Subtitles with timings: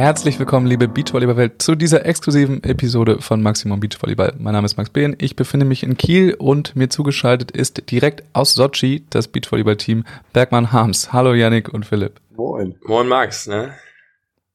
[0.00, 4.32] Herzlich willkommen, liebe Beachvolleyball-Welt, zu dieser exklusiven Episode von Maximum Beachvolleyball.
[4.38, 8.24] Mein Name ist Max Behn, ich befinde mich in Kiel und mir zugeschaltet ist direkt
[8.32, 11.12] aus Sochi das Beachvolleyball-Team Bergmann Harms.
[11.12, 12.18] Hallo Yannick und Philipp.
[12.34, 12.76] Moin.
[12.86, 13.74] Moin Max, ne?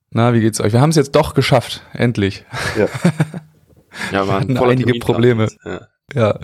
[0.10, 0.74] Na, wie geht's euch?
[0.74, 2.44] Wir haben es jetzt doch geschafft, endlich.
[2.76, 2.88] Ja.
[4.12, 5.50] ja, wir hatten einige Probleme.
[5.64, 5.82] Ja.
[6.16, 6.40] Ja.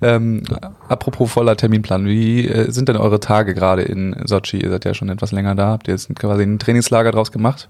[0.00, 0.42] Ähm,
[0.88, 4.56] apropos voller Terminplan, wie äh, sind denn eure Tage gerade in Sochi?
[4.56, 5.68] Ihr seid ja schon etwas länger da.
[5.68, 7.68] Habt ihr jetzt quasi ein Trainingslager draus gemacht?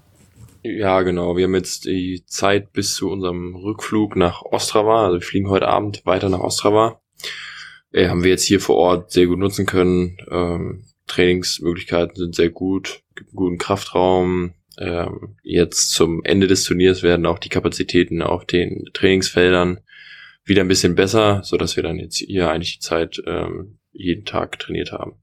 [0.63, 1.35] Ja, genau.
[1.35, 5.05] Wir haben jetzt die Zeit bis zu unserem Rückflug nach Ostrava.
[5.05, 7.01] Also wir fliegen heute Abend weiter nach Ostrava.
[7.91, 10.17] Äh, haben wir jetzt hier vor Ort sehr gut nutzen können.
[10.31, 14.53] Ähm, Trainingsmöglichkeiten sind sehr gut, gibt einen guten Kraftraum.
[14.79, 19.81] Ähm, jetzt zum Ende des Turniers werden auch die Kapazitäten auf den Trainingsfeldern
[20.45, 24.23] wieder ein bisschen besser, so dass wir dann jetzt hier eigentlich die Zeit ähm, jeden
[24.23, 25.22] Tag trainiert haben.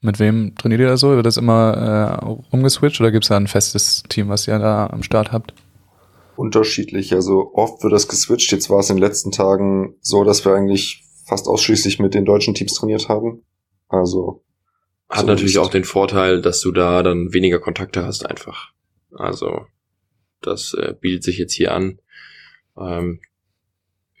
[0.00, 1.10] Mit wem trainiert ihr da so?
[1.10, 2.20] Wird das immer
[2.52, 5.54] äh, umgeswitcht oder gibt es da ein festes Team, was ihr da am Start habt?
[6.36, 7.12] Unterschiedlich.
[7.14, 8.52] Also oft wird das geswitcht.
[8.52, 12.24] Jetzt war es in den letzten Tagen so, dass wir eigentlich fast ausschließlich mit den
[12.24, 13.42] deutschen Teams trainiert haben.
[13.88, 14.44] Also
[15.08, 18.70] hat so natürlich auch den Vorteil, dass du da dann weniger Kontakte hast einfach.
[19.12, 19.66] Also
[20.40, 21.98] das äh, bietet sich jetzt hier an.
[22.78, 23.20] Ähm,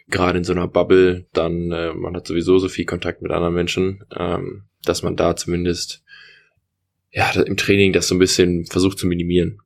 [0.08, 3.54] gerade in so einer Bubble, dann äh, man hat sowieso so viel Kontakt mit anderen
[3.54, 6.02] Menschen, ähm, dass man da zumindest
[7.10, 9.60] ja im Training das so ein bisschen versucht zu minimieren.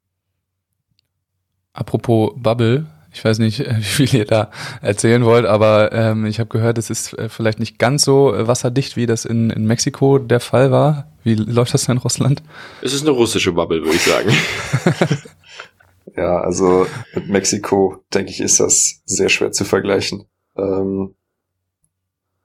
[1.72, 6.48] Apropos Bubble, ich weiß nicht, wie viel ihr da erzählen wollt, aber ähm, ich habe
[6.48, 10.18] gehört, es ist äh, vielleicht nicht ganz so äh, wasserdicht, wie das in, in Mexiko
[10.18, 11.12] der Fall war.
[11.24, 12.42] Wie läuft das denn in Russland?
[12.82, 14.30] Es ist eine russische Bubble, würde ich sagen.
[16.16, 20.24] ja, also mit Mexiko, denke ich, ist das sehr schwer zu vergleichen.
[20.56, 21.14] Ähm,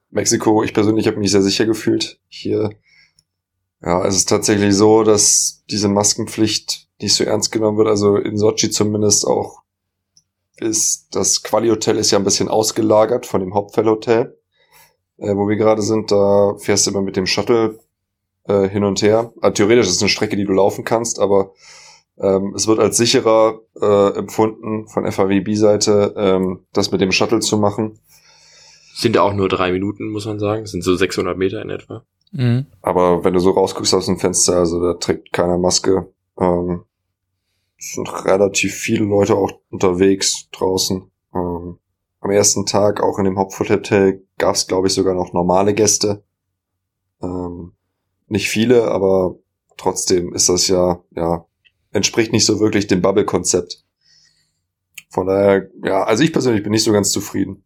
[0.10, 2.20] Mexiko, ich persönlich habe mich sehr sicher gefühlt.
[2.28, 2.72] Hier,
[3.82, 7.88] ja, es ist tatsächlich so, dass diese Maskenpflicht nicht so ernst genommen wird.
[7.88, 9.62] Also in Sochi zumindest auch
[10.60, 14.38] ist das Quali-Hotel ist ja ein bisschen ausgelagert von dem Hauptfellhotel,
[15.18, 16.12] äh, wo wir gerade sind.
[16.12, 17.80] Da fährst du immer mit dem Shuttle
[18.48, 19.34] äh, hin und her.
[19.42, 21.54] Also theoretisch ist es eine Strecke, die du laufen kannst, aber
[22.20, 27.58] ähm, es wird als sicherer äh, empfunden von FAWB-Seite, ähm, das mit dem Shuttle zu
[27.58, 28.00] machen.
[28.98, 30.64] Sind ja auch nur drei Minuten, muss man sagen.
[30.64, 32.04] Das sind so 600 Meter in etwa.
[32.32, 32.66] Mhm.
[32.82, 36.12] Aber wenn du so rausguckst aus dem Fenster, also da trägt keiner Maske.
[36.40, 36.84] Ähm,
[37.78, 41.12] es sind relativ viele Leute auch unterwegs draußen.
[41.36, 41.78] Ähm,
[42.22, 46.24] am ersten Tag auch in dem Haupthotel gab es, glaube ich, sogar noch normale Gäste.
[47.22, 47.74] Ähm,
[48.26, 49.36] nicht viele, aber
[49.78, 51.46] trotzdem ist das ja, ja,
[51.92, 53.84] entspricht nicht so wirklich dem Bubble-Konzept.
[55.12, 57.64] Von daher, ja, also ich persönlich bin nicht so ganz zufrieden.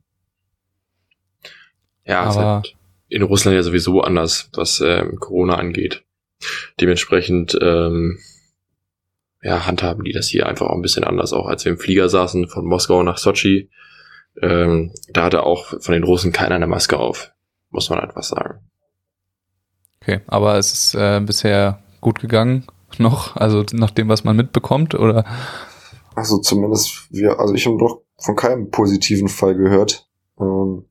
[2.05, 2.75] Ja, aber halt
[3.11, 6.03] in Russland ja sowieso anders, was ähm, Corona angeht.
[6.79, 8.19] Dementsprechend ähm,
[9.43, 12.09] ja, handhaben die das hier einfach auch ein bisschen anders, auch als wir im Flieger
[12.09, 13.69] saßen von Moskau nach Sochi.
[14.41, 17.31] Ähm, da hatte auch von den Russen keiner eine Maske auf,
[17.69, 18.59] muss man einfach sagen.
[20.01, 22.65] Okay, aber es ist äh, bisher gut gegangen
[22.97, 25.25] noch, also nach dem, was man mitbekommt, oder?
[26.15, 30.07] Also zumindest wir, also ich habe doch von keinem positiven Fall gehört.
[30.39, 30.85] Ähm,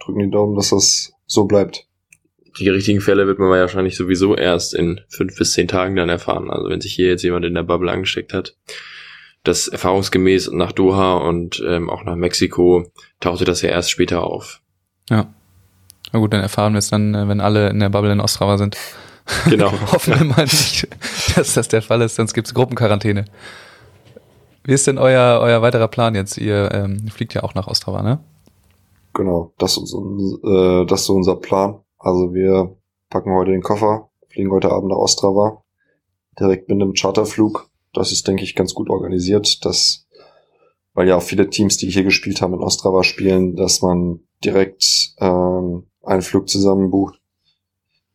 [0.00, 1.86] drücken die Daumen, dass das so bleibt
[2.58, 6.50] die richtigen Fälle wird man wahrscheinlich sowieso erst in fünf bis zehn Tagen dann erfahren.
[6.50, 8.56] Also wenn sich hier jetzt jemand in der Bubble angesteckt hat.
[9.42, 12.90] Das erfahrungsgemäß nach Doha und ähm, auch nach Mexiko
[13.20, 14.62] tauchte das ja erst später auf.
[15.10, 15.26] Ja.
[16.12, 18.56] Na gut, dann erfahren wir es dann, äh, wenn alle in der Bubble in Ostrava
[18.56, 18.78] sind.
[19.50, 19.70] Genau.
[19.92, 20.88] Hoffen wir mal nicht,
[21.36, 23.26] dass das der Fall ist, sonst gibt's Gruppenquarantäne.
[24.64, 26.38] Wie ist denn euer, euer weiterer Plan jetzt?
[26.38, 28.20] Ihr ähm, fliegt ja auch nach Ostrava, ne?
[29.14, 31.80] Genau, das ist, äh, das ist unser Plan.
[31.98, 32.76] Also wir
[33.10, 35.62] packen heute den Koffer, fliegen heute Abend nach Ostrava,
[36.38, 37.70] direkt mit einem Charterflug.
[37.92, 40.08] Das ist, denke ich, ganz gut organisiert, dass,
[40.94, 45.14] weil ja auch viele Teams, die hier gespielt haben, in Ostrava spielen, dass man direkt
[45.20, 47.20] ähm, einen Flug zusammen bucht,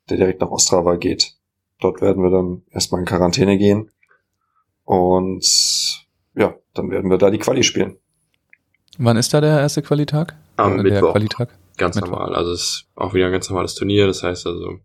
[0.10, 1.38] der direkt nach Ostrava geht.
[1.80, 3.90] Dort werden wir dann erstmal in Quarantäne gehen.
[4.84, 6.06] Und
[6.36, 7.96] ja, dann werden wir da die Quali spielen.
[9.00, 10.36] Wann ist da der erste Qualitag?
[10.58, 10.90] Am Mittwoch.
[10.90, 11.50] Der Qualitag?
[11.78, 12.12] Ganz Mittwoch.
[12.12, 12.36] normal.
[12.36, 14.08] Also es ist auch wieder ein ganz normales Turnier.
[14.08, 14.80] Das heißt also,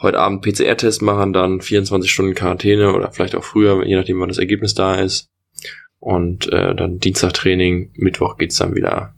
[0.00, 4.28] heute Abend PCR-Test machen, dann 24 Stunden Quarantäne oder vielleicht auch früher, je nachdem, wann
[4.28, 5.30] das Ergebnis da ist.
[6.00, 9.14] Und äh, dann Dienstag-Training, Mittwoch geht's dann wieder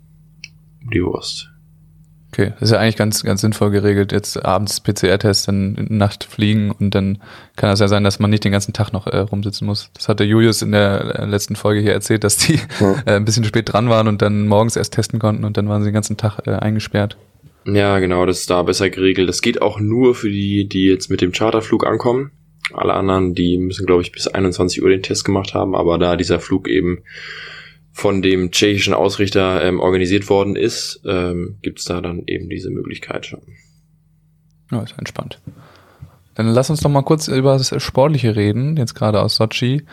[0.83, 1.50] um die Wurst.
[2.33, 4.13] Okay, das ist ja eigentlich ganz, ganz sinnvoll geregelt.
[4.13, 7.19] Jetzt abends PCR-Test, dann Nacht fliegen und dann
[7.57, 9.91] kann es ja sein, dass man nicht den ganzen Tag noch äh, rumsitzen muss.
[9.95, 12.55] Das hatte Julius in der äh, letzten Folge hier erzählt, dass die
[13.05, 15.83] äh, ein bisschen spät dran waren und dann morgens erst testen konnten und dann waren
[15.83, 17.17] sie den ganzen Tag äh, eingesperrt.
[17.65, 19.29] Ja, genau, das ist da besser geregelt.
[19.29, 22.31] Das geht auch nur für die, die jetzt mit dem Charterflug ankommen.
[22.73, 26.15] alle anderen, die müssen, glaube ich, bis 21 Uhr den Test gemacht haben, aber da
[26.15, 27.03] dieser Flug eben
[27.93, 32.71] von dem tschechischen Ausrichter ähm, organisiert worden ist, ähm, gibt es da dann eben diese
[32.71, 33.37] Möglichkeit.
[34.71, 35.41] Ja, ist entspannt.
[36.35, 39.85] Dann lass uns doch mal kurz über das Sportliche reden, jetzt gerade aus Sochi.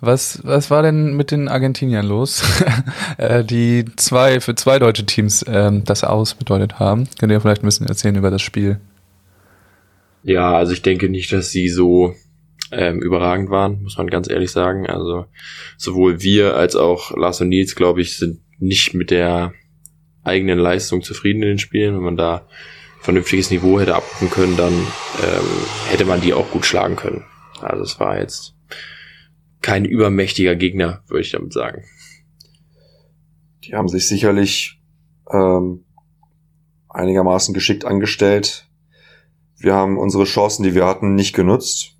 [0.00, 2.42] Was, was war denn mit den Argentiniern los,
[3.16, 7.08] äh, die zwei für zwei deutsche Teams ähm, das Aus bedeutet haben?
[7.18, 8.80] Könnt ihr vielleicht ein bisschen erzählen über das Spiel?
[10.22, 12.14] Ja, also ich denke nicht, dass sie so
[12.76, 14.86] ähm, überragend waren, muss man ganz ehrlich sagen.
[14.86, 15.26] Also
[15.76, 19.52] sowohl wir als auch Lars und Nils, glaube ich, sind nicht mit der
[20.22, 21.94] eigenen Leistung zufrieden in den Spielen.
[21.94, 22.46] Wenn man da
[23.00, 25.46] vernünftiges Niveau hätte abrufen können, dann ähm,
[25.90, 27.24] hätte man die auch gut schlagen können.
[27.60, 28.54] Also es war jetzt
[29.60, 31.84] kein übermächtiger Gegner, würde ich damit sagen.
[33.64, 34.80] Die haben sich sicherlich
[35.32, 35.84] ähm,
[36.88, 38.68] einigermaßen geschickt angestellt.
[39.56, 41.93] Wir haben unsere Chancen, die wir hatten, nicht genutzt.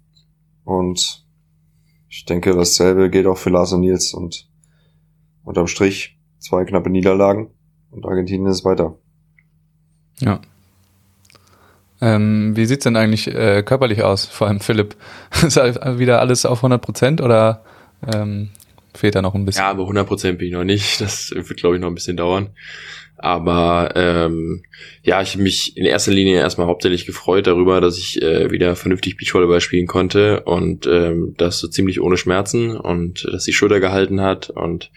[0.65, 1.25] Und
[2.09, 4.15] ich denke, dasselbe gilt auch für Lars und Nils.
[4.15, 4.49] Und
[5.45, 7.51] unterm Strich zwei knappe Niederlagen
[7.91, 8.99] und Argentinien ist weiter.
[10.21, 10.41] Ja,
[12.05, 14.95] ähm, wie sieht's denn eigentlich äh, körperlich aus, vor allem Philipp?
[15.43, 17.65] Ist wieder alles auf 100 Prozent oder
[18.13, 18.51] ähm,
[18.93, 19.63] fehlt da noch ein bisschen?
[19.63, 21.01] Ja, aber 100 Prozent bin ich noch nicht.
[21.01, 22.51] Das wird, glaube ich, noch ein bisschen dauern.
[23.17, 24.65] Aber ähm,
[25.03, 28.75] ja, ich habe mich in erster Linie erstmal hauptsächlich gefreut darüber, dass ich äh, wieder
[28.77, 33.81] vernünftig Beachvolleyball spielen konnte und ähm, das so ziemlich ohne Schmerzen und dass die Schulter
[33.81, 34.91] gehalten hat und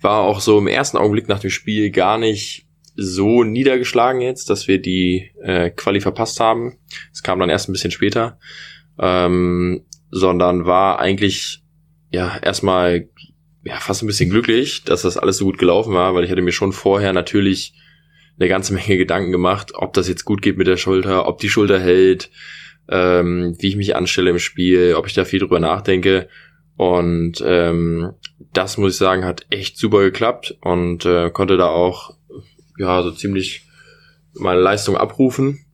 [0.00, 2.66] war auch so im ersten Augenblick nach dem Spiel gar nicht
[2.96, 6.78] so niedergeschlagen jetzt, dass wir die äh, Quali verpasst haben.
[7.12, 8.38] Es kam dann erst ein bisschen später,
[8.98, 11.62] ähm, sondern war eigentlich
[12.10, 13.08] ja erstmal
[13.68, 16.42] ja fast ein bisschen glücklich, dass das alles so gut gelaufen war, weil ich hatte
[16.42, 17.74] mir schon vorher natürlich
[18.38, 21.48] eine ganze Menge Gedanken gemacht, ob das jetzt gut geht mit der Schulter, ob die
[21.48, 22.30] Schulter hält,
[22.88, 26.28] ähm, wie ich mich anstelle im Spiel, ob ich da viel drüber nachdenke.
[26.76, 28.12] Und ähm,
[28.52, 32.14] das muss ich sagen, hat echt super geklappt und äh, konnte da auch
[32.78, 33.66] ja, so ziemlich
[34.34, 35.64] meine Leistung abrufen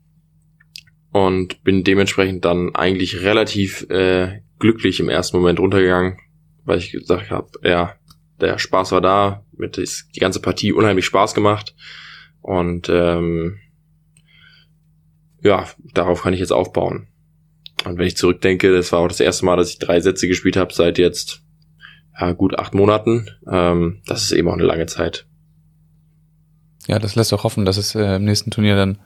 [1.12, 6.16] und bin dementsprechend dann eigentlich relativ äh, glücklich im ersten Moment runtergegangen,
[6.64, 7.94] weil ich gesagt habe, ja,
[8.40, 11.74] der Spaß war da, mit ist die ganze Partie unheimlich Spaß gemacht
[12.40, 13.58] und ähm,
[15.42, 17.08] ja, darauf kann ich jetzt aufbauen.
[17.84, 20.56] Und wenn ich zurückdenke, das war auch das erste Mal, dass ich drei Sätze gespielt
[20.56, 21.42] habe seit jetzt
[22.18, 23.28] ja, gut acht Monaten.
[23.50, 25.26] Ähm, das ist eben auch eine lange Zeit.
[26.86, 28.98] Ja, das lässt auch hoffen, dass es äh, im nächsten Turnier dann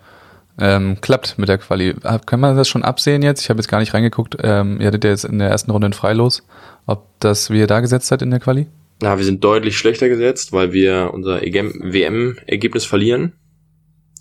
[0.59, 1.95] ähm, klappt mit der Quali.
[2.27, 3.43] Kann man das schon absehen jetzt?
[3.43, 4.37] Ich habe jetzt gar nicht reingeguckt.
[4.43, 6.47] Ähm, ihr hattet ja jetzt in der ersten Runde ein Freilos.
[6.87, 8.67] Ob das, wie ihr da gesetzt seid in der Quali?
[9.03, 13.35] Ja, wir sind deutlich schlechter gesetzt, weil wir unser WM-Ergebnis verlieren.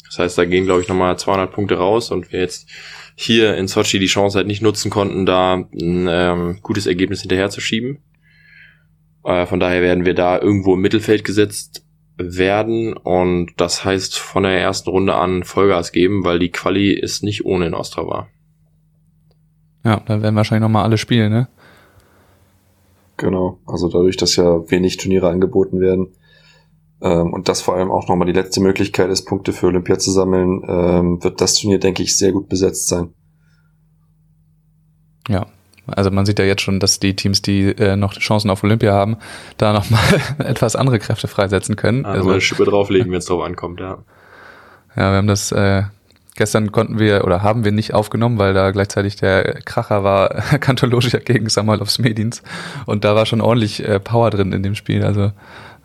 [0.06, 2.70] Das heißt, da gehen, glaube ich, nochmal 200 Punkte raus und wir jetzt
[3.16, 7.50] hier in Sochi die Chance halt nicht nutzen konnten, da ein ähm, gutes Ergebnis hinterher
[7.50, 7.98] zu schieben.
[9.24, 11.87] Äh, von daher werden wir da irgendwo im Mittelfeld gesetzt
[12.18, 17.24] werden und das heißt von der ersten Runde an Vollgas geben, weil die Quali ist
[17.24, 18.28] nicht ohne in Ostrava.
[19.84, 21.48] Ja, dann werden wahrscheinlich nochmal alle spielen, ne?
[23.18, 26.14] Genau, also dadurch, dass ja wenig Turniere angeboten werden
[27.02, 30.12] ähm, und das vor allem auch nochmal die letzte Möglichkeit ist, Punkte für Olympia zu
[30.12, 33.14] sammeln, ähm, wird das Turnier, denke ich, sehr gut besetzt sein.
[35.28, 35.48] Ja,
[35.88, 38.94] also man sieht ja jetzt schon, dass die Teams, die äh, noch Chancen auf Olympia
[38.94, 39.18] haben,
[39.58, 40.02] da nochmal
[40.40, 42.06] etwas andere Kräfte freisetzen können.
[42.06, 44.00] Ah, also eine Schippe drauflegen, wenn es drauf ankommt, ja.
[44.96, 45.84] Ja, wir haben das äh,
[46.38, 51.20] gestern konnten wir oder haben wir nicht aufgenommen, weil da gleichzeitig der Kracher war Kantologia
[51.20, 52.44] gegen Samuel aufs Medins
[52.86, 55.04] und da war schon ordentlich äh, Power drin in dem Spiel.
[55.04, 55.32] Also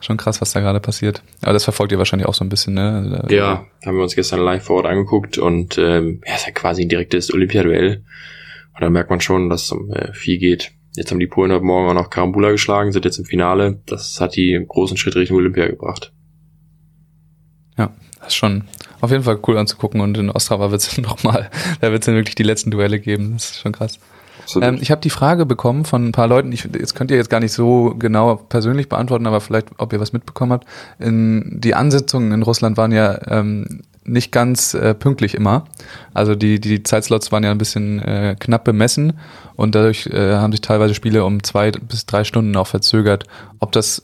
[0.00, 1.22] schon krass, was da gerade passiert.
[1.42, 3.20] Aber das verfolgt ihr wahrscheinlich auch so ein bisschen, ne?
[3.22, 6.52] Also, ja, haben wir uns gestern live vor Ort angeguckt und ähm, ja, ist ja
[6.52, 8.02] quasi ein direktes Olympiaduell.
[8.74, 10.72] Und da merkt man schon, dass es um äh, viel geht.
[10.94, 13.80] Jetzt haben die Polen heute Morgen auch noch Karambula geschlagen, sind jetzt im Finale.
[13.86, 16.12] Das hat die im großen Schritt Richtung Olympia gebracht.
[17.78, 18.64] Ja, das ist schon
[19.00, 21.50] auf jeden Fall cool anzugucken und in Ostrava wird es nochmal,
[21.80, 23.32] da wird es dann wirklich die letzten Duelle geben.
[23.34, 23.98] Das ist schon krass.
[24.60, 27.30] Ähm, ich habe die Frage bekommen von ein paar Leuten, ich, jetzt könnt ihr jetzt
[27.30, 30.66] gar nicht so genau persönlich beantworten, aber vielleicht, ob ihr was mitbekommen habt.
[30.98, 35.64] In, die Ansitzungen in Russland waren ja ähm, nicht ganz äh, pünktlich immer.
[36.14, 39.18] Also die, die Zeitslots waren ja ein bisschen äh, knapp bemessen
[39.56, 43.24] und dadurch äh, haben sich teilweise Spiele um zwei bis drei Stunden auch verzögert.
[43.60, 44.02] Ob das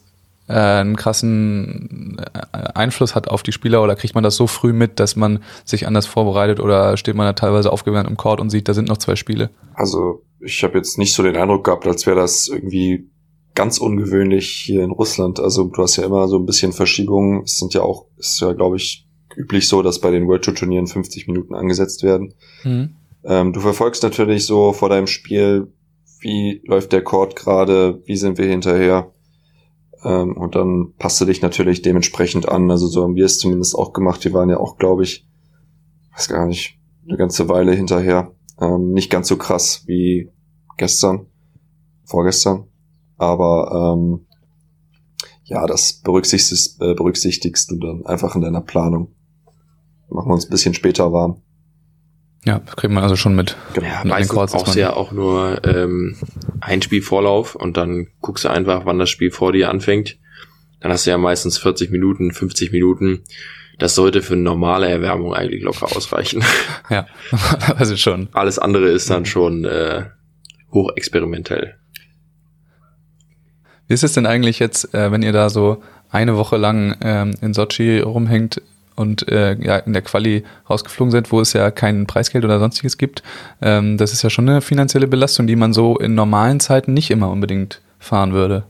[0.49, 4.73] äh, einen krassen äh, Einfluss hat auf die Spieler oder kriegt man das so früh
[4.73, 8.51] mit, dass man sich anders vorbereitet oder steht man da teilweise aufgewärmt im Court und
[8.51, 9.51] sieht, da sind noch zwei Spiele?
[9.75, 13.11] Also ich habe jetzt nicht so den Eindruck gehabt, als wäre das irgendwie
[13.55, 15.41] ganz ungewöhnlich hier in Russland.
[15.41, 17.43] Also du hast ja immer so ein bisschen Verschiebungen.
[17.43, 19.08] Es sind ja auch, ist ja glaube ich
[19.39, 22.35] üblich so, dass bei den World Tour Turnieren 50 Minuten angesetzt werden.
[22.65, 22.97] Mhm.
[23.25, 25.73] Ähm, du verfolgst natürlich so vor deinem Spiel
[26.21, 29.13] wie läuft der Chord gerade, wie sind wir hinterher.
[30.05, 32.71] Ähm, und dann passt du dich natürlich dementsprechend an.
[32.71, 34.25] Also so haben wir es zumindest auch gemacht.
[34.25, 35.27] Wir waren ja auch, glaube ich,
[36.15, 38.33] weiß gar nicht, eine ganze Weile hinterher.
[38.61, 40.31] Ähm, nicht ganz so krass wie
[40.77, 41.27] gestern,
[42.05, 42.65] vorgestern.
[43.17, 44.27] Aber ähm,
[45.45, 49.15] ja, das berücksichtigst, äh, berücksichtigst du dann einfach in deiner Planung.
[50.11, 51.43] Machen wir uns ein bisschen später warm.
[52.45, 53.57] Ja, das kriegt man also schon mit.
[53.75, 53.87] Genau.
[53.87, 56.17] Ja, meistens brauchst du ja auch nur ähm,
[56.61, 60.17] ein Spielvorlauf und dann guckst du einfach, wann das Spiel vor dir anfängt.
[60.81, 63.25] Dann hast du ja meistens 40 Minuten, 50 Minuten.
[63.79, 66.43] Das sollte für eine normale Erwärmung eigentlich locker ausreichen.
[66.91, 67.07] Ja,
[67.77, 68.29] also schon.
[68.33, 70.07] Alles andere ist dann schon äh,
[70.73, 71.75] hochexperimentell.
[73.89, 77.35] Wie ist es denn eigentlich jetzt, äh, wenn ihr da so eine Woche lang ähm,
[77.43, 78.63] in Sochi rumhängt
[78.99, 82.99] und äh, ja, in der Quali rausgeflogen seid, wo es ja kein Preisgeld oder sonstiges
[82.99, 83.23] gibt?
[83.63, 87.11] Ähm, das ist ja schon eine finanzielle Belastung, die man so in normalen Zeiten nicht
[87.11, 88.65] immer unbedingt fahren würde.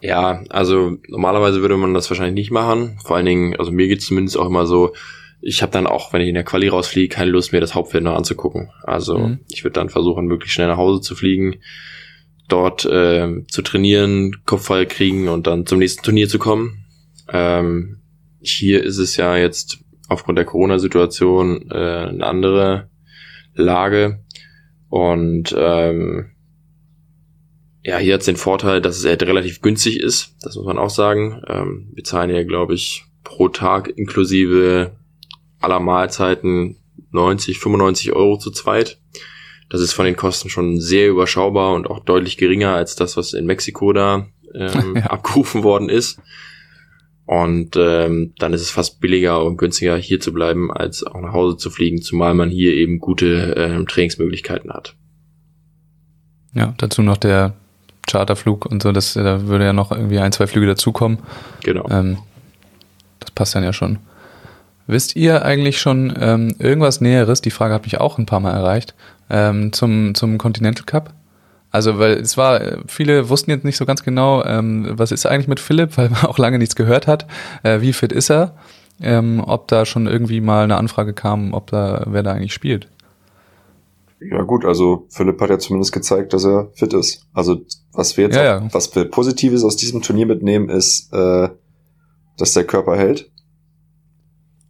[0.00, 2.98] Ja, also normalerweise würde man das wahrscheinlich nicht machen.
[3.04, 4.92] Vor allen Dingen, also mir geht es zumindest auch immer so,
[5.40, 8.04] ich habe dann auch, wenn ich in der Quali rausfliege, keine Lust mir das Hauptfeld
[8.04, 8.70] noch anzugucken.
[8.82, 9.38] Also mhm.
[9.50, 11.56] ich würde dann versuchen, möglichst schnell nach Hause zu fliegen,
[12.48, 16.84] dort äh, zu trainieren, Kopf frei kriegen und dann zum nächsten Turnier zu kommen.
[17.32, 17.97] Ähm,
[18.50, 19.78] hier ist es ja jetzt
[20.08, 22.90] aufgrund der Corona-Situation äh, eine andere
[23.54, 24.20] Lage
[24.88, 26.30] und ähm,
[27.82, 30.34] ja, hier hat es den Vorteil, dass es halt relativ günstig ist.
[30.42, 31.42] Das muss man auch sagen.
[31.46, 34.92] Ähm, wir zahlen ja, glaube ich, pro Tag inklusive
[35.60, 36.76] aller Mahlzeiten
[37.12, 39.00] 90, 95 Euro zu zweit.
[39.70, 43.34] Das ist von den Kosten schon sehr überschaubar und auch deutlich geringer als das, was
[43.34, 45.04] in Mexiko da ähm, ja.
[45.04, 46.20] abgerufen worden ist.
[47.28, 51.34] Und ähm, dann ist es fast billiger und günstiger hier zu bleiben, als auch nach
[51.34, 54.94] Hause zu fliegen, zumal man hier eben gute ähm, Trainingsmöglichkeiten hat.
[56.54, 57.52] Ja, dazu noch der
[58.10, 61.18] Charterflug und so, das, da würde ja noch irgendwie ein, zwei Flüge dazukommen.
[61.64, 61.86] Genau.
[61.90, 62.16] Ähm,
[63.20, 63.98] das passt dann ja schon.
[64.86, 67.42] Wisst ihr eigentlich schon ähm, irgendwas Näheres?
[67.42, 68.94] Die Frage hat mich auch ein paar Mal erreicht.
[69.28, 71.12] Ähm, zum, zum Continental Cup.
[71.70, 75.48] Also, weil es war, viele wussten jetzt nicht so ganz genau, ähm, was ist eigentlich
[75.48, 77.26] mit Philipp, weil man auch lange nichts gehört hat.
[77.62, 78.54] Äh, wie fit ist er?
[79.00, 82.88] Ähm, ob da schon irgendwie mal eine Anfrage kam, ob da, wer da eigentlich spielt.
[84.20, 87.26] Ja gut, also Philipp hat ja zumindest gezeigt, dass er fit ist.
[87.32, 87.60] Also
[87.92, 88.74] was wir jetzt, ja, auch, ja.
[88.74, 91.48] was wir Positives aus diesem Turnier mitnehmen, ist, äh,
[92.36, 93.30] dass der Körper hält.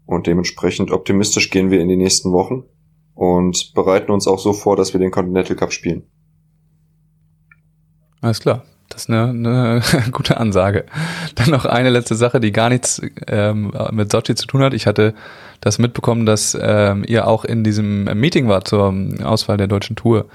[0.05, 2.65] Und dementsprechend optimistisch gehen wir in die nächsten Wochen
[3.15, 6.05] und bereiten uns auch so vor, dass wir den Continental Cup spielen.
[8.21, 8.65] Alles klar.
[8.89, 9.83] Das ist eine, eine
[10.13, 10.87] gute Ansage.
[11.35, 14.73] Dann noch eine letzte Sache, die gar nichts ähm, mit Sochi zu tun hat.
[14.73, 15.15] Ich hatte
[15.61, 20.27] das mitbekommen, dass ähm, ihr auch in diesem Meeting wart zur Auswahl der deutschen Tour.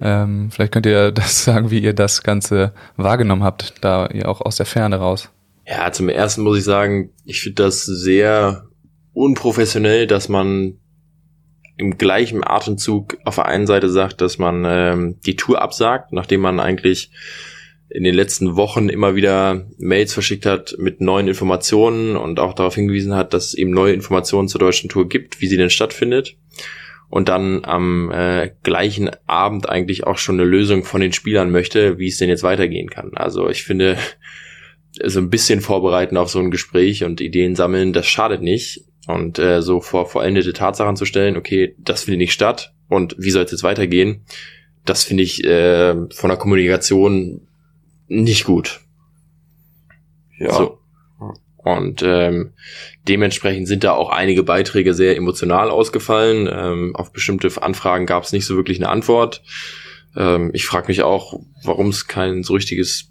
[0.00, 4.40] Ähm, vielleicht könnt ihr das sagen, wie ihr das Ganze wahrgenommen habt, da ihr auch
[4.40, 5.28] aus der Ferne raus.
[5.66, 8.64] Ja, zum ersten muss ich sagen, ich finde das sehr
[9.12, 10.78] unprofessionell, dass man
[11.78, 16.40] im gleichen Atemzug auf der einen Seite sagt, dass man ähm, die Tour absagt, nachdem
[16.40, 17.10] man eigentlich
[17.88, 22.74] in den letzten Wochen immer wieder Mails verschickt hat mit neuen Informationen und auch darauf
[22.74, 26.36] hingewiesen hat, dass es eben neue Informationen zur deutschen Tour gibt, wie sie denn stattfindet.
[27.08, 31.98] Und dann am äh, gleichen Abend eigentlich auch schon eine Lösung von den Spielern möchte,
[31.98, 33.12] wie es denn jetzt weitergehen kann.
[33.14, 33.96] Also ich finde,
[35.02, 38.84] so ein bisschen vorbereiten auf so ein Gespräch und Ideen sammeln, das schadet nicht.
[39.08, 43.30] Und äh, so vor vollendete Tatsachen zu stellen, okay, das findet nicht statt und wie
[43.30, 44.26] soll es jetzt weitergehen,
[44.84, 47.48] das finde ich äh, von der Kommunikation
[48.06, 48.80] nicht gut.
[50.38, 50.52] Ja.
[50.52, 50.78] So.
[51.56, 52.52] Und ähm,
[53.08, 56.46] dementsprechend sind da auch einige Beiträge sehr emotional ausgefallen.
[56.50, 59.42] Ähm, auf bestimmte Anfragen gab es nicht so wirklich eine Antwort.
[60.16, 63.07] Ähm, ich frage mich auch, warum es kein so richtiges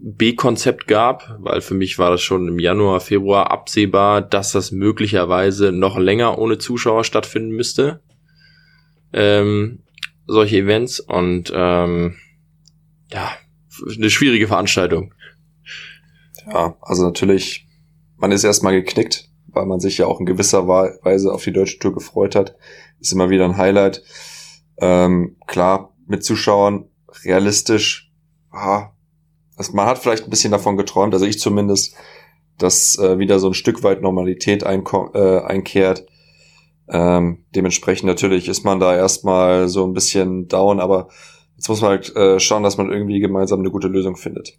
[0.00, 5.72] B-Konzept gab, weil für mich war das schon im Januar, Februar absehbar, dass das möglicherweise
[5.72, 8.00] noch länger ohne Zuschauer stattfinden müsste.
[9.12, 9.80] Ähm,
[10.26, 12.16] solche Events und ähm,
[13.10, 13.32] ja,
[13.96, 15.14] eine schwierige Veranstaltung.
[16.46, 17.66] Ja, also natürlich,
[18.16, 21.78] man ist erstmal geknickt, weil man sich ja auch in gewisser Weise auf die deutsche
[21.78, 22.56] Tour gefreut hat.
[23.00, 24.02] Ist immer wieder ein Highlight.
[24.76, 26.88] Ähm, klar, mit Zuschauern
[27.24, 28.12] realistisch,
[28.50, 28.92] ah,
[29.58, 31.94] also man hat vielleicht ein bisschen davon geträumt, also ich zumindest,
[32.56, 36.06] dass äh, wieder so ein Stück weit Normalität äh, einkehrt.
[36.88, 41.08] Ähm, dementsprechend natürlich ist man da erstmal so ein bisschen down, aber
[41.56, 44.54] jetzt muss man halt äh, schauen, dass man irgendwie gemeinsam eine gute Lösung findet.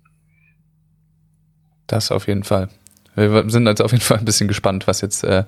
[1.87, 2.69] Das auf jeden Fall.
[3.15, 5.43] Wir sind also auf jeden Fall ein bisschen gespannt, was jetzt äh,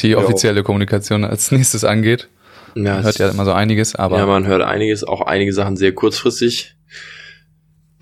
[0.00, 2.28] die offizielle Kommunikation als nächstes angeht.
[2.74, 4.18] Ja, man hört ja immer so einiges, aber.
[4.18, 6.74] Ja, man hört einiges, auch einige Sachen sehr kurzfristig.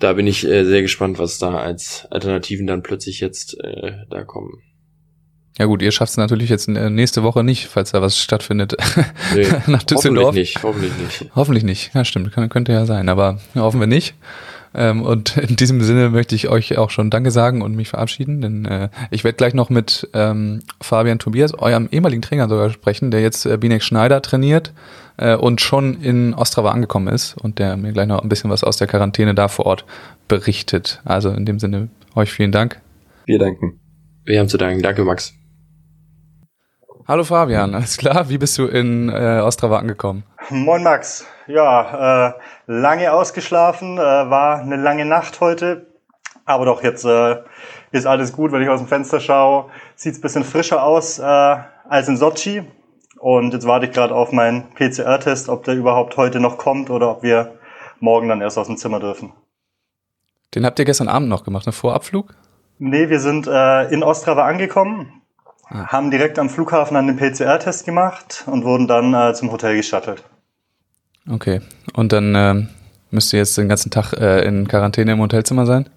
[0.01, 4.23] Da bin ich äh, sehr gespannt, was da als Alternativen dann plötzlich jetzt äh, da
[4.23, 4.63] kommen.
[5.59, 8.75] Ja gut, ihr schafft es natürlich jetzt äh, nächste Woche nicht, falls da was stattfindet.
[9.35, 10.29] Nee, Nach Düsseldorf.
[10.29, 11.25] Hoffentlich nicht, hoffentlich nicht.
[11.35, 11.93] Hoffentlich nicht.
[11.93, 14.15] Ja, stimmt, kann, könnte ja sein, aber hoffen wir nicht.
[14.73, 18.41] Ähm, und in diesem Sinne möchte ich euch auch schon Danke sagen und mich verabschieden,
[18.41, 23.11] denn äh, ich werde gleich noch mit ähm, Fabian Tobias, eurem ehemaligen Trainer sogar sprechen,
[23.11, 24.73] der jetzt äh, Binek Schneider trainiert
[25.17, 28.63] äh, und schon in Ostrava angekommen ist und der mir gleich noch ein bisschen was
[28.63, 29.85] aus der Quarantäne da vor Ort
[30.27, 31.01] berichtet.
[31.05, 32.81] Also in dem Sinne euch vielen Dank.
[33.25, 33.79] Wir danken.
[34.25, 34.81] Wir haben zu danken.
[34.81, 35.33] Danke, Max.
[37.07, 38.29] Hallo Fabian, alles klar?
[38.29, 40.23] Wie bist du in äh, Ostrava angekommen?
[40.49, 41.25] Moin Max.
[41.51, 42.33] Ja, äh,
[42.67, 45.87] lange ausgeschlafen, äh, war eine lange Nacht heute.
[46.45, 47.37] Aber doch, jetzt äh,
[47.91, 49.69] ist alles gut, wenn ich aus dem Fenster schaue.
[49.95, 52.63] Sieht es bisschen frischer aus äh, als in Sochi.
[53.19, 57.11] Und jetzt warte ich gerade auf meinen PCR-Test, ob der überhaupt heute noch kommt oder
[57.11, 57.59] ob wir
[57.99, 59.33] morgen dann erst aus dem Zimmer dürfen.
[60.55, 62.33] Den habt ihr gestern Abend noch gemacht, ne Vorabflug?
[62.79, 65.21] Nee, wir sind äh, in Ostrava angekommen
[65.71, 65.87] Ah.
[65.87, 70.23] Haben direkt am Flughafen einen PCR-Test gemacht und wurden dann äh, zum Hotel geschattelt.
[71.31, 71.61] Okay.
[71.93, 72.67] Und dann äh,
[73.09, 75.89] müsst ihr jetzt den ganzen Tag äh, in Quarantäne im Hotelzimmer sein?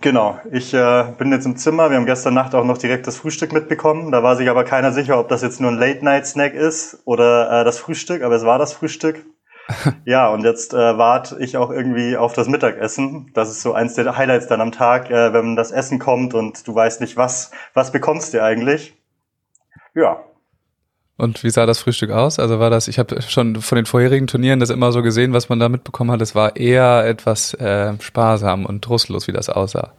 [0.00, 0.38] Genau.
[0.52, 1.90] Ich äh, bin jetzt im Zimmer.
[1.90, 4.12] Wir haben gestern Nacht auch noch direkt das Frühstück mitbekommen.
[4.12, 7.64] Da war sich aber keiner sicher, ob das jetzt nur ein Late-Night-Snack ist oder äh,
[7.64, 8.22] das Frühstück.
[8.22, 9.24] Aber es war das Frühstück.
[10.04, 13.30] ja, und jetzt äh, warte ich auch irgendwie auf das Mittagessen.
[13.34, 16.66] Das ist so eins der Highlights dann am Tag, äh, wenn das Essen kommt und
[16.66, 18.96] du weißt nicht, was, was bekommst du eigentlich.
[19.94, 20.24] Ja.
[21.18, 22.38] Und wie sah das Frühstück aus?
[22.38, 25.48] Also war das, ich habe schon von den vorherigen Turnieren das immer so gesehen, was
[25.48, 26.22] man da mitbekommen hat.
[26.22, 29.90] Es war eher etwas äh, sparsam und trostlos, wie das aussah.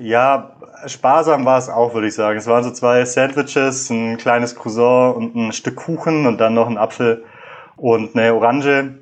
[0.00, 0.50] Ja,
[0.86, 2.36] sparsam war es auch, würde ich sagen.
[2.36, 6.66] Es waren so zwei Sandwiches, ein kleines Croissant und ein Stück Kuchen und dann noch
[6.66, 7.24] ein Apfel
[7.76, 8.94] und eine Orange.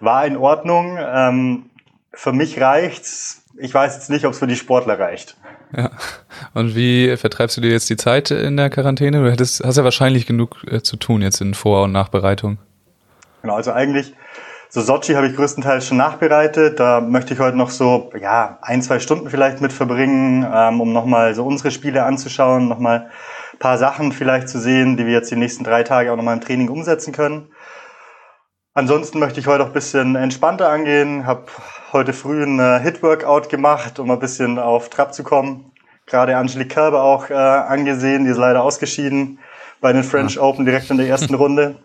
[0.00, 0.98] War in Ordnung.
[1.00, 1.70] Ähm,
[2.12, 3.42] für mich reicht's.
[3.56, 5.36] Ich weiß jetzt nicht, ob es für die Sportler reicht.
[5.76, 5.90] Ja.
[6.52, 9.22] Und wie vertreibst du dir jetzt die Zeit in der Quarantäne?
[9.22, 12.58] Du hättest, hast ja wahrscheinlich genug äh, zu tun jetzt in Vor- und Nachbereitung.
[13.42, 14.14] Genau, also eigentlich,
[14.70, 16.80] so Sochi habe ich größtenteils schon nachbereitet.
[16.80, 20.92] Da möchte ich heute noch so, ja, ein, zwei Stunden vielleicht mit verbringen, ähm, um
[20.92, 23.10] nochmal so unsere Spiele anzuschauen, nochmal
[23.52, 26.34] ein paar Sachen vielleicht zu sehen, die wir jetzt die nächsten drei Tage auch nochmal
[26.34, 27.48] im Training umsetzen können.
[28.76, 31.44] Ansonsten möchte ich heute auch ein bisschen entspannter angehen, habe
[31.92, 35.70] heute früh ein äh, Hit-Workout gemacht, um ein bisschen auf Trab zu kommen.
[36.06, 39.38] Gerade Angelique Kerber auch äh, angesehen, die ist leider ausgeschieden
[39.80, 40.42] bei den French ja.
[40.42, 41.76] Open direkt in der ersten Runde.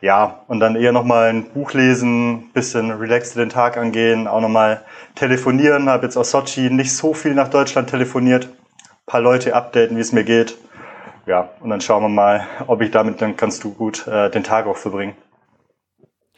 [0.00, 4.84] Ja, und dann eher nochmal ein Buch lesen, bisschen relaxed den Tag angehen, auch nochmal
[5.16, 5.90] telefonieren.
[5.90, 8.46] Habe jetzt aus Sochi nicht so viel nach Deutschland telefoniert.
[8.46, 10.56] Ein paar Leute updaten, wie es mir geht.
[11.26, 14.44] Ja, und dann schauen wir mal, ob ich damit, dann kannst du gut äh, den
[14.44, 15.14] Tag auch verbringen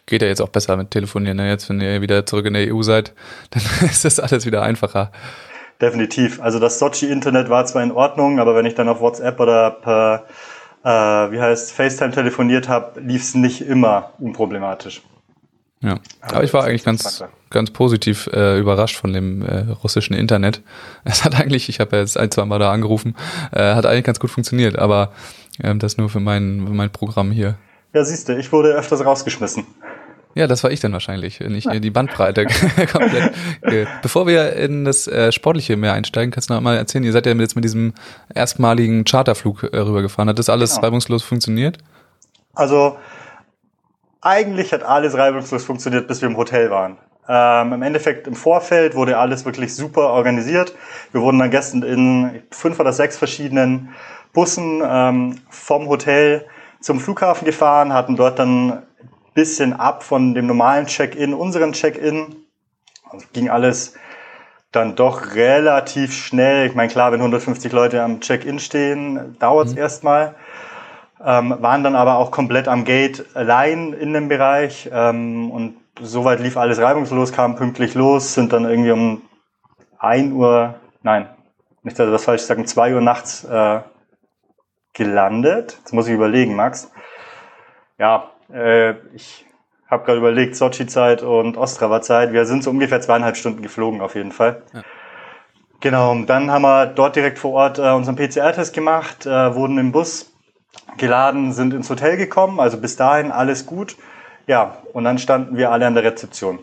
[0.08, 1.36] geht ja jetzt auch besser mit Telefonieren.
[1.36, 1.48] Ne?
[1.48, 3.14] Jetzt, wenn ihr wieder zurück in der EU seid,
[3.50, 5.12] dann ist das alles wieder einfacher.
[5.80, 6.40] Definitiv.
[6.40, 10.26] Also das Sochi-Internet war zwar in Ordnung, aber wenn ich dann auf WhatsApp oder per,
[10.82, 10.88] äh,
[11.32, 15.02] wie heißt, FaceTime telefoniert habe, lief es nicht immer unproblematisch.
[15.80, 20.62] Ja, aber ich war eigentlich ganz, ganz positiv äh, überrascht von dem äh, russischen Internet.
[21.04, 23.14] Es hat eigentlich, ich habe ja jetzt ein, zwei Mal da angerufen,
[23.52, 25.12] äh, hat eigentlich ganz gut funktioniert, aber
[25.62, 27.56] ähm, das nur für mein, für mein Programm hier.
[27.94, 29.66] Ja, siehst du, ich wurde öfters rausgeschmissen.
[30.38, 31.80] Ja, das war ich dann wahrscheinlich, wenn ich ja.
[31.80, 32.46] die Bandbreite
[32.92, 33.32] komplett.
[34.02, 37.26] Bevor wir in das äh, Sportliche mehr einsteigen, kannst du noch mal erzählen, ihr seid
[37.26, 37.92] ja jetzt mit diesem
[38.32, 40.28] erstmaligen Charterflug äh, rübergefahren.
[40.28, 40.84] Hat das alles genau.
[40.84, 41.78] reibungslos funktioniert?
[42.54, 42.96] Also
[44.20, 46.98] eigentlich hat alles reibungslos funktioniert, bis wir im Hotel waren.
[47.28, 50.72] Ähm, Im Endeffekt im Vorfeld wurde alles wirklich super organisiert.
[51.10, 53.88] Wir wurden dann gestern in fünf oder sechs verschiedenen
[54.32, 56.46] Bussen ähm, vom Hotel
[56.80, 58.84] zum Flughafen gefahren, hatten dort dann
[59.38, 62.34] bisschen ab von dem normalen Check-in, unseren Check-in.
[63.08, 63.94] Also ging alles
[64.72, 66.66] dann doch relativ schnell.
[66.66, 69.78] Ich meine, klar, wenn 150 Leute am Check-in stehen, dauert es mhm.
[69.78, 70.34] erstmal.
[71.24, 76.40] Ähm, waren dann aber auch komplett am Gate allein in dem Bereich ähm, und soweit
[76.40, 79.22] lief alles reibungslos, kamen pünktlich los, sind dann irgendwie um
[79.98, 81.28] 1 Uhr, nein,
[81.82, 83.80] nicht, dass ich das falsch sagen, 2 Uhr nachts äh,
[84.94, 85.76] gelandet.
[85.78, 86.90] Jetzt muss ich überlegen, Max.
[87.98, 89.46] Ja, äh, ich
[89.88, 92.32] habe gerade überlegt, Sochi-Zeit und Ostrava-Zeit.
[92.32, 94.62] Wir sind so ungefähr zweieinhalb Stunden geflogen auf jeden Fall.
[94.74, 94.82] Ja.
[95.80, 99.92] Genau, dann haben wir dort direkt vor Ort äh, unseren PCR-Test gemacht, äh, wurden im
[99.92, 100.32] Bus
[100.96, 103.96] geladen, sind ins Hotel gekommen, also bis dahin alles gut.
[104.46, 106.58] Ja, und dann standen wir alle an der Rezeption.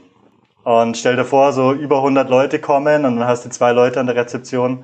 [0.64, 4.00] Und stell dir vor, so über 100 Leute kommen und dann hast du zwei Leute
[4.00, 4.84] an der Rezeption,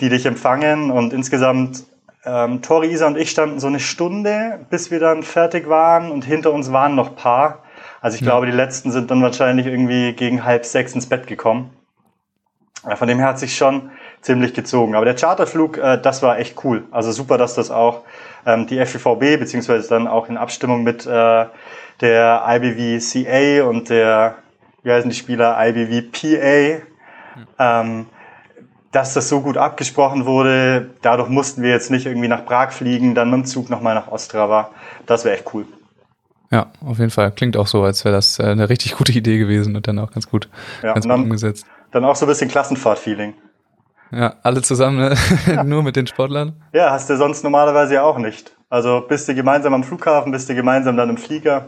[0.00, 1.84] die dich empfangen und insgesamt
[2.26, 6.24] ähm, Tori, Isa und ich standen so eine Stunde, bis wir dann fertig waren und
[6.24, 7.62] hinter uns waren noch paar.
[8.00, 8.26] Also ich mhm.
[8.26, 11.70] glaube, die letzten sind dann wahrscheinlich irgendwie gegen halb sechs ins Bett gekommen.
[12.86, 14.94] Ja, von dem her hat sich schon ziemlich gezogen.
[14.94, 16.84] Aber der Charterflug, äh, das war echt cool.
[16.90, 18.02] Also super, dass das auch
[18.46, 21.46] ähm, die FIVB, beziehungsweise dann auch in Abstimmung mit äh,
[22.00, 24.36] der IBVCA und der,
[24.82, 26.82] wie heißen die Spieler, IBVPA,
[27.36, 27.46] mhm.
[27.58, 28.06] ähm,
[28.94, 30.90] dass das so gut abgesprochen wurde.
[31.02, 34.08] Dadurch mussten wir jetzt nicht irgendwie nach Prag fliegen, dann mit dem Zug nochmal nach
[34.08, 34.70] Ostrava.
[35.06, 35.66] Das wäre echt cool.
[36.52, 37.32] Ja, auf jeden Fall.
[37.32, 40.12] Klingt auch so, als wäre das äh, eine richtig gute Idee gewesen und dann auch
[40.12, 40.48] ganz gut,
[40.82, 41.66] ja, ganz gut dann, umgesetzt.
[41.90, 43.34] Dann auch so ein bisschen Klassenfahrt-Feeling.
[44.12, 45.16] Ja, alle zusammen, ne?
[45.46, 45.64] ja.
[45.64, 46.62] nur mit den Sportlern?
[46.72, 48.56] Ja, hast du sonst normalerweise ja auch nicht.
[48.70, 51.64] Also bist du gemeinsam am Flughafen, bist du gemeinsam dann im Flieger.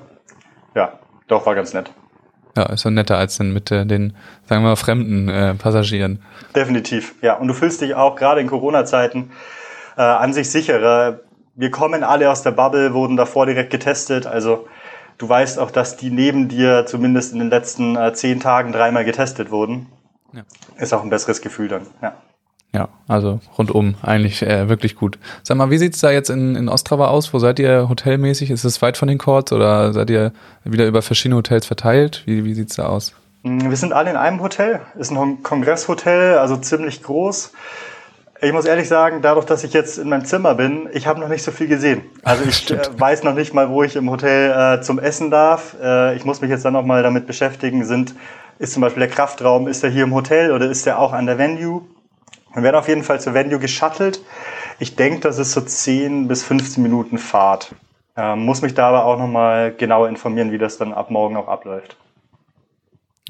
[0.76, 0.92] Ja,
[1.26, 1.90] doch, war ganz nett.
[2.56, 4.14] Ja, ist so netter als dann mit äh, den,
[4.46, 6.22] sagen wir mal, fremden äh, Passagieren.
[6.54, 7.34] Definitiv, ja.
[7.34, 9.30] Und du fühlst dich auch gerade in Corona-Zeiten
[9.96, 11.20] äh, an sich sicherer.
[11.54, 14.26] Wir kommen alle aus der Bubble, wurden davor direkt getestet.
[14.26, 14.66] Also
[15.18, 19.04] du weißt auch, dass die neben dir zumindest in den letzten äh, zehn Tagen dreimal
[19.04, 19.86] getestet wurden.
[20.32, 20.42] Ja.
[20.78, 22.14] Ist auch ein besseres Gefühl dann, ja.
[22.76, 25.18] Ja, also rundum eigentlich äh, wirklich gut.
[25.42, 27.32] Sag mal, wie sieht's da jetzt in, in Ostrava aus?
[27.32, 28.50] Wo seid ihr hotelmäßig?
[28.50, 32.22] Ist es weit von den Courts oder seid ihr wieder über verschiedene Hotels verteilt?
[32.26, 33.14] Wie, wie sieht's da aus?
[33.44, 34.80] Mm, wir sind alle in einem Hotel.
[34.98, 37.52] Ist ein Kongresshotel, also ziemlich groß.
[38.42, 41.28] Ich muss ehrlich sagen, dadurch, dass ich jetzt in meinem Zimmer bin, ich habe noch
[41.28, 42.02] nicht so viel gesehen.
[42.24, 45.76] Also ich äh, weiß noch nicht mal, wo ich im Hotel äh, zum Essen darf.
[45.82, 47.86] Äh, ich muss mich jetzt dann noch mal damit beschäftigen.
[47.86, 48.14] Sind
[48.58, 51.24] ist zum Beispiel der Kraftraum, ist er hier im Hotel oder ist er auch an
[51.24, 51.82] der Venue?
[52.56, 54.20] Wir werden auf jeden Fall zur Venue geschattelt.
[54.78, 57.74] Ich denke, das ist so 10 bis 15 Minuten Fahrt.
[58.16, 61.48] Ähm, muss mich da aber auch nochmal genauer informieren, wie das dann ab morgen auch
[61.48, 61.98] abläuft.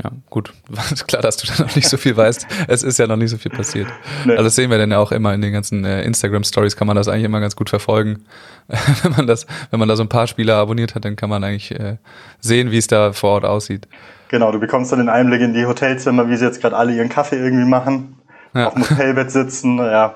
[0.00, 0.52] Ja, gut.
[1.08, 2.46] Klar, dass du da noch nicht so viel weißt.
[2.68, 3.88] Es ist ja noch nicht so viel passiert.
[4.24, 4.32] Nee.
[4.32, 6.94] Also das sehen wir dann ja auch immer in den ganzen äh, Instagram-Stories, kann man
[6.94, 8.22] das eigentlich immer ganz gut verfolgen.
[9.02, 11.42] wenn man das, wenn man da so ein paar Spieler abonniert hat, dann kann man
[11.42, 11.96] eigentlich äh,
[12.38, 13.88] sehen, wie es da vor Ort aussieht.
[14.28, 17.08] Genau, du bekommst dann den Einblick in die Hotelzimmer, wie sie jetzt gerade alle ihren
[17.08, 18.16] Kaffee irgendwie machen
[18.56, 18.68] ja.
[18.68, 20.14] auf dem Hotelbett sitzen, ja.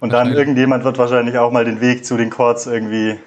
[0.00, 3.18] Und dann irgendjemand wird wahrscheinlich auch mal den Weg zu den Chords irgendwie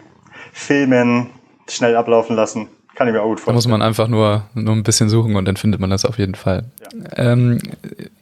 [0.53, 1.31] filmen,
[1.67, 2.67] schnell ablaufen lassen.
[2.95, 3.53] Kann ich mir auch gut vorstellen.
[3.53, 6.17] Da muss man einfach nur, nur ein bisschen suchen und dann findet man das auf
[6.17, 6.65] jeden Fall.
[7.15, 7.31] Ja.
[7.31, 7.59] Ähm,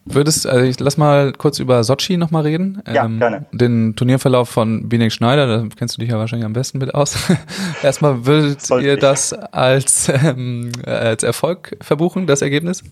[0.05, 2.83] würdest, also ich lass mal kurz über Sochi nochmal reden.
[2.87, 3.45] Ja, ähm, gerne.
[3.51, 7.17] Den Turnierverlauf von Binek Schneider, da kennst du dich ja wahrscheinlich am besten mit aus.
[7.81, 8.99] Erstmal würdet Sollte ihr ich.
[8.99, 12.83] das als, ähm, als Erfolg verbuchen, das Ergebnis?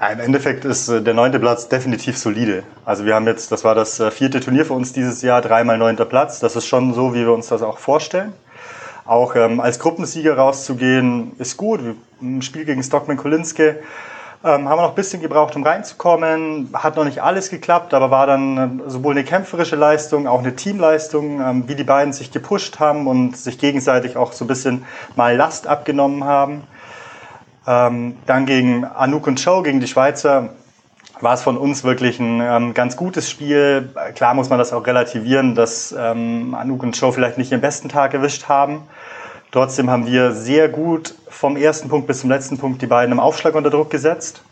[0.00, 2.62] Im Endeffekt ist äh, der neunte Platz definitiv solide.
[2.86, 5.76] Also wir haben jetzt, das war das äh, vierte Turnier für uns dieses Jahr, dreimal
[5.76, 6.40] neunter Platz.
[6.40, 8.32] Das ist schon so, wie wir uns das auch vorstellen.
[9.04, 11.80] Auch ähm, als Gruppensieger rauszugehen, ist gut.
[12.22, 13.80] Im Spiel gegen Stockman Kolinske
[14.42, 16.70] ähm, haben wir noch ein bisschen gebraucht, um reinzukommen.
[16.72, 20.56] Hat noch nicht alles geklappt, aber war dann äh, sowohl eine kämpferische Leistung, auch eine
[20.56, 24.86] Teamleistung, ähm, wie die beiden sich gepusht haben und sich gegenseitig auch so ein bisschen
[25.14, 26.62] mal Last abgenommen haben.
[27.66, 30.50] Ähm, dann gegen Anouk und Cho, gegen die Schweizer,
[31.20, 33.90] war es von uns wirklich ein ähm, ganz gutes Spiel.
[34.14, 37.88] Klar muss man das auch relativieren, dass ähm, Anouk und Cho vielleicht nicht ihren besten
[37.88, 38.82] Tag erwischt haben.
[39.52, 43.20] Trotzdem haben wir sehr gut vom ersten Punkt bis zum letzten Punkt die beiden im
[43.20, 44.42] Aufschlag unter Druck gesetzt.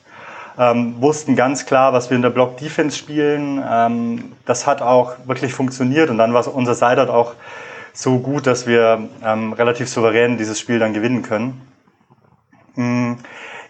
[0.58, 3.62] Ähm, wussten ganz klar, was wir in der Block Defense spielen.
[3.70, 7.34] Ähm, das hat auch wirklich funktioniert und dann war unser Sideout auch
[7.92, 11.67] so gut, dass wir ähm, relativ souverän dieses Spiel dann gewinnen können.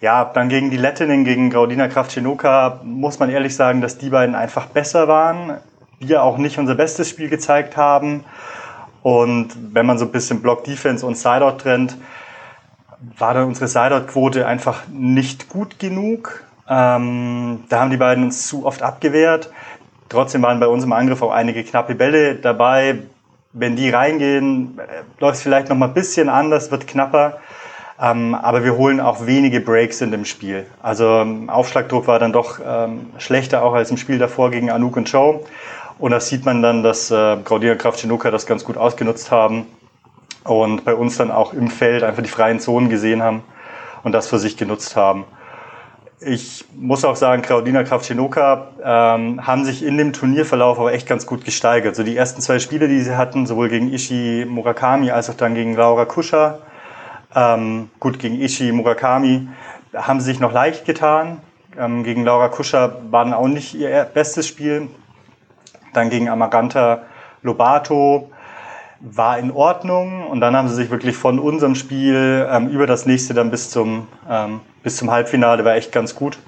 [0.01, 4.37] Ja, dann gegen die Lettinnen, gegen Graudina Kravchenoka, muss man ehrlich sagen, dass die beiden
[4.37, 5.59] einfach besser waren.
[5.99, 8.23] Wir auch nicht unser bestes Spiel gezeigt haben.
[9.03, 11.97] Und wenn man so ein bisschen Block Defense und Sideout trennt,
[13.17, 16.45] war dann unsere Sideout-Quote einfach nicht gut genug.
[16.69, 19.51] Ähm, da haben die beiden uns zu oft abgewehrt.
[20.09, 23.01] Trotzdem waren bei uns im Angriff auch einige knappe Bälle dabei.
[23.53, 27.39] Wenn die reingehen, äh, läuft es vielleicht noch mal ein bisschen anders, wird knapper.
[28.01, 30.67] Ähm, aber wir holen auch wenige Breaks in dem Spiel.
[30.83, 34.97] Also ähm, Aufschlagdruck war dann doch ähm, schlechter auch als im Spiel davor gegen Anouk
[34.97, 35.41] und Joe.
[35.99, 39.67] Und da sieht man dann, dass äh, Claudia Kravchinuka das ganz gut ausgenutzt haben
[40.45, 43.43] und bei uns dann auch im Feld einfach die freien Zonen gesehen haben
[44.05, 45.25] und das für sich genutzt haben.
[46.21, 51.27] Ich muss auch sagen, Claudina Kravchenoka ähm, haben sich in dem Turnierverlauf aber echt ganz
[51.27, 51.95] gut gesteigert.
[51.95, 55.55] So die ersten zwei Spiele, die sie hatten, sowohl gegen Ishi Murakami als auch dann
[55.55, 56.59] gegen Laura Kuscher,
[57.35, 59.49] ähm, gut, gegen Ishi Murakami
[59.95, 61.41] haben sie sich noch leicht getan.
[61.79, 64.89] Ähm, gegen Laura Kuscher war dann auch nicht ihr bestes Spiel.
[65.93, 67.03] Dann gegen Amaranta
[67.43, 68.31] Lobato
[69.01, 70.27] war in Ordnung.
[70.27, 73.71] Und dann haben sie sich wirklich von unserem Spiel ähm, über das nächste dann bis
[73.71, 76.39] zum, ähm, bis zum Halbfinale war echt ganz gut.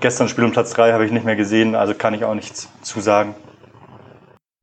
[0.00, 2.68] Gestern Spiel um Platz drei habe ich nicht mehr gesehen, also kann ich auch nichts
[2.82, 3.34] zu sagen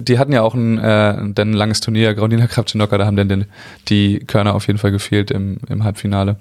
[0.07, 3.45] die hatten ja auch ein, äh, ein langes Turnier, Graudina Kravchenoka, da haben dann
[3.87, 6.37] die Körner auf jeden Fall gefehlt im, im Halbfinale.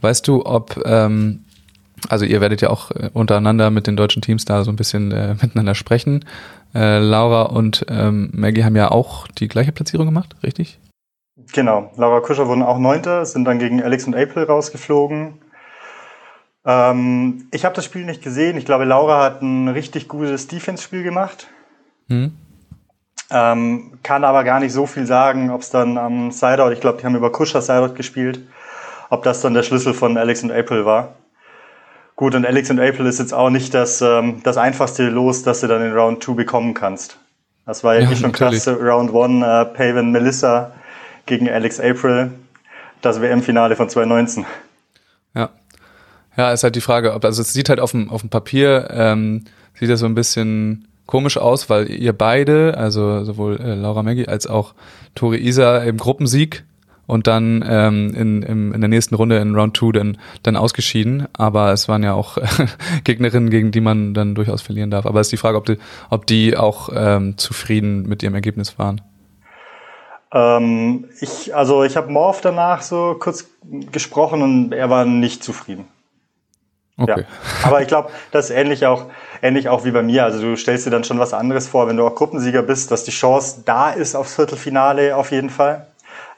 [0.00, 1.44] Weißt du, ob, ähm,
[2.08, 5.12] also ihr werdet ja auch äh, untereinander mit den deutschen Teams da so ein bisschen
[5.12, 6.24] äh, miteinander sprechen.
[6.74, 10.78] Äh, Laura und ähm, Maggie haben ja auch die gleiche Platzierung gemacht, richtig?
[11.52, 11.92] Genau.
[11.96, 15.34] Laura Kuscher wurden auch Neunter, sind dann gegen Alex und April rausgeflogen.
[16.64, 18.56] Ähm, ich habe das Spiel nicht gesehen.
[18.56, 21.46] Ich glaube, Laura hat ein richtig gutes Defense-Spiel gemacht.
[22.08, 22.32] Hm.
[23.30, 26.98] Ähm, kann aber gar nicht so viel sagen, ob es dann am Sideout, ich glaube,
[26.98, 28.40] die haben über Kuscher Sideout gespielt,
[29.10, 31.14] ob das dann der Schlüssel von Alex und April war.
[32.16, 35.60] Gut, und Alex und April ist jetzt auch nicht das, ähm, das einfachste Los, das
[35.60, 37.18] du dann in Round 2 bekommen kannst.
[37.64, 38.64] Das war ja, ja eh schon natürlich.
[38.64, 38.76] krass.
[38.80, 40.72] Round 1, äh, Paven Melissa
[41.26, 42.32] gegen Alex April,
[43.02, 44.46] das WM-Finale von 2019.
[45.34, 45.50] Ja.
[46.36, 48.88] Ja, ist halt die Frage, ob, also es sieht halt auf dem, auf dem Papier,
[48.90, 54.04] ähm, sieht das so ein bisschen komisch aus, weil ihr beide, also sowohl äh, Laura
[54.04, 54.74] Maggie als auch
[55.16, 56.64] Tori Isa im Gruppensieg
[57.06, 61.26] und dann ähm, in, im, in der nächsten Runde in Round 2 dann, dann ausgeschieden.
[61.32, 62.36] Aber es waren ja auch
[63.04, 65.06] Gegnerinnen, gegen die man dann durchaus verlieren darf.
[65.06, 65.78] Aber es ist die Frage, ob die,
[66.10, 69.00] ob die auch ähm, zufrieden mit ihrem Ergebnis waren.
[70.30, 73.48] Ähm, ich, also ich habe Morph danach so kurz
[73.90, 75.86] gesprochen und er war nicht zufrieden.
[76.98, 77.20] Okay.
[77.20, 77.26] Ja.
[77.64, 79.06] Aber ich glaube, das ist ähnlich auch,
[79.40, 80.24] ähnlich auch wie bei mir.
[80.24, 83.04] Also du stellst dir dann schon was anderes vor, wenn du auch Gruppensieger bist, dass
[83.04, 85.86] die Chance da ist aufs Viertelfinale auf jeden Fall.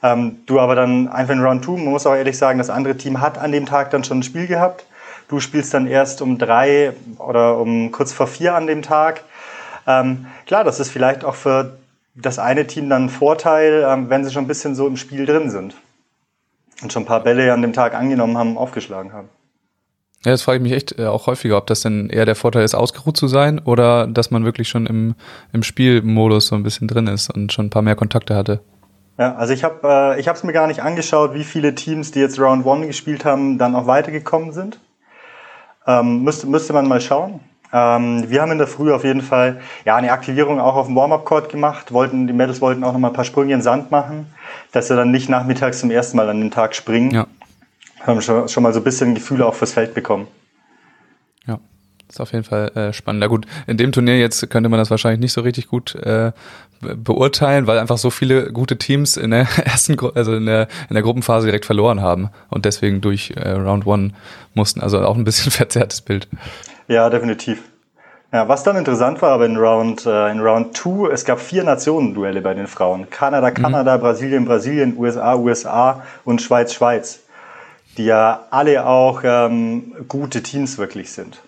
[0.03, 2.95] Ähm, du aber dann einfach in Round 2, man muss auch ehrlich sagen, das andere
[2.95, 4.85] Team hat an dem Tag dann schon ein Spiel gehabt.
[5.27, 9.23] Du spielst dann erst um drei oder um kurz vor vier an dem Tag.
[9.87, 11.77] Ähm, klar, das ist vielleicht auch für
[12.15, 15.25] das eine Team dann ein Vorteil, ähm, wenn sie schon ein bisschen so im Spiel
[15.25, 15.75] drin sind
[16.81, 19.29] und schon ein paar Bälle an dem Tag angenommen haben, aufgeschlagen haben.
[20.23, 22.63] Ja, das frage ich mich echt äh, auch häufiger, ob das denn eher der Vorteil
[22.63, 25.15] ist, ausgeruht zu sein oder dass man wirklich schon im,
[25.51, 28.59] im Spielmodus so ein bisschen drin ist und schon ein paar mehr Kontakte hatte.
[29.17, 32.39] Ja, also ich habe äh, es mir gar nicht angeschaut, wie viele Teams, die jetzt
[32.39, 34.79] Round One gespielt haben, dann auch weitergekommen sind.
[35.87, 37.39] Ähm, müsste, müsste man mal schauen.
[37.73, 40.95] Ähm, wir haben in der Früh auf jeden Fall ja eine Aktivierung auch auf dem
[40.95, 41.93] Warm-Up-Court gemacht.
[41.93, 44.27] Wollten, die Mädels wollten auch noch mal ein paar Sprünge in Sand machen,
[44.71, 47.11] dass sie dann nicht nachmittags zum ersten Mal an den Tag springen.
[47.11, 47.25] Ja
[48.05, 50.27] haben schon, schon mal so ein bisschen Gefühle auch fürs Feld bekommen.
[51.47, 51.59] Ja,
[52.09, 53.21] ist auf jeden Fall äh, spannend.
[53.21, 56.31] Na gut, in dem Turnier jetzt könnte man das wahrscheinlich nicht so richtig gut äh,
[56.81, 61.03] beurteilen, weil einfach so viele gute Teams in der ersten, also in der, in der
[61.03, 64.11] Gruppenphase direkt verloren haben und deswegen durch äh, Round One
[64.53, 64.81] mussten.
[64.81, 66.27] Also auch ein bisschen verzerrtes Bild.
[66.87, 67.61] Ja, definitiv.
[68.33, 71.65] Ja, was dann interessant war, aber in Round, äh, in Round 2, es gab vier
[71.65, 73.09] Nationenduelle bei den Frauen.
[73.09, 73.55] Kanada, mhm.
[73.55, 74.01] Kanada, mhm.
[74.01, 77.20] Brasilien, Brasilien, USA, USA und Schweiz, Schweiz
[77.97, 81.41] die ja alle auch ähm, gute Teams wirklich sind.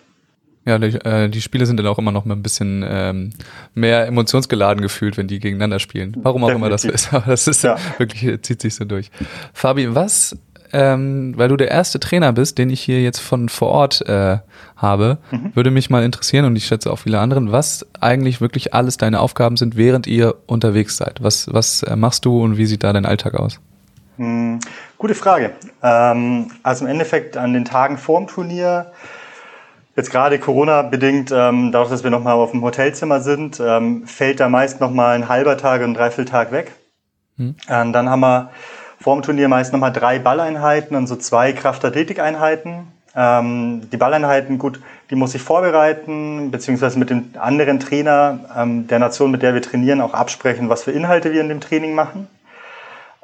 [0.66, 3.30] Ja, die, äh, die Spiele sind dann auch immer noch mal ein bisschen ähm,
[3.74, 6.16] mehr emotionsgeladen gefühlt, wenn die gegeneinander spielen.
[6.22, 6.62] Warum auch Definitiv.
[6.66, 7.76] immer das so ist, aber das ist ja.
[7.98, 9.10] wirklich, zieht sich so durch.
[9.52, 10.36] Fabi, was,
[10.72, 14.38] ähm, weil du der erste Trainer bist, den ich hier jetzt von vor Ort äh,
[14.76, 15.54] habe, mhm.
[15.54, 19.20] würde mich mal interessieren und ich schätze auch viele anderen, was eigentlich wirklich alles deine
[19.20, 21.22] Aufgaben sind, während ihr unterwegs seid.
[21.22, 23.60] Was, was äh, machst du und wie sieht da dein Alltag aus?
[24.16, 24.60] Hm,
[25.04, 25.50] gute Frage.
[25.82, 28.92] Ähm, also im Endeffekt an den Tagen vorm Turnier,
[29.96, 34.48] jetzt gerade Corona-bedingt, ähm, dadurch, dass wir nochmal auf dem Hotelzimmer sind, ähm, fällt da
[34.48, 36.72] meist nochmal ein halber Tag und ein Dreivierteltag weg.
[37.36, 37.54] Hm.
[37.68, 38.50] Ähm, dann haben wir
[38.98, 42.86] vorm Turnier meist nochmal drei Balleinheiten und so zwei Kraftathletikeinheiten.
[43.14, 49.00] Ähm, die Balleinheiten, gut, die muss ich vorbereiten, beziehungsweise mit dem anderen Trainer ähm, der
[49.00, 52.26] Nation, mit der wir trainieren, auch absprechen, was für Inhalte wir in dem Training machen.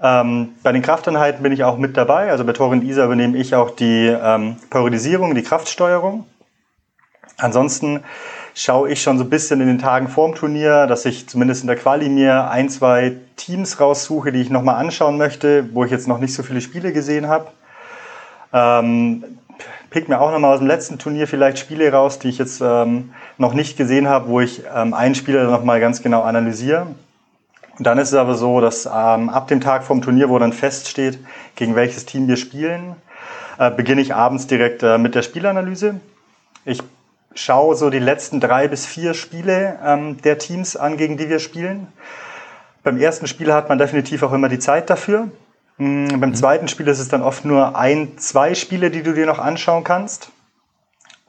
[0.02, 2.30] Ähm, bei den Krafteinheiten bin ich auch mit dabei.
[2.30, 6.24] Also bei Torin Isa übernehme ich auch die ähm, Periodisierung, die Kraftsteuerung.
[7.36, 8.00] Ansonsten
[8.54, 11.66] schaue ich schon so ein bisschen in den Tagen vorm Turnier, dass ich zumindest in
[11.66, 16.08] der Quali mir ein, zwei Teams raussuche, die ich nochmal anschauen möchte, wo ich jetzt
[16.08, 17.48] noch nicht so viele Spiele gesehen habe.
[18.52, 19.24] Ähm,
[19.90, 23.12] pick mir auch nochmal aus dem letzten Turnier vielleicht Spiele raus, die ich jetzt ähm,
[23.38, 26.86] noch nicht gesehen habe, wo ich ähm, einen Spieler nochmal ganz genau analysiere.
[27.80, 31.18] Dann ist es aber so, dass ähm, ab dem Tag vom Turnier, wo dann feststeht,
[31.56, 32.94] gegen welches Team wir spielen,
[33.58, 35.98] äh, beginne ich abends direkt äh, mit der Spielanalyse.
[36.66, 36.82] Ich
[37.34, 41.38] schaue so die letzten drei bis vier Spiele ähm, der Teams an, gegen die wir
[41.38, 41.88] spielen.
[42.82, 45.28] Beim ersten Spiel hat man definitiv auch immer die Zeit dafür.
[45.78, 49.24] Mhm, beim zweiten Spiel ist es dann oft nur ein, zwei Spiele, die du dir
[49.24, 50.32] noch anschauen kannst.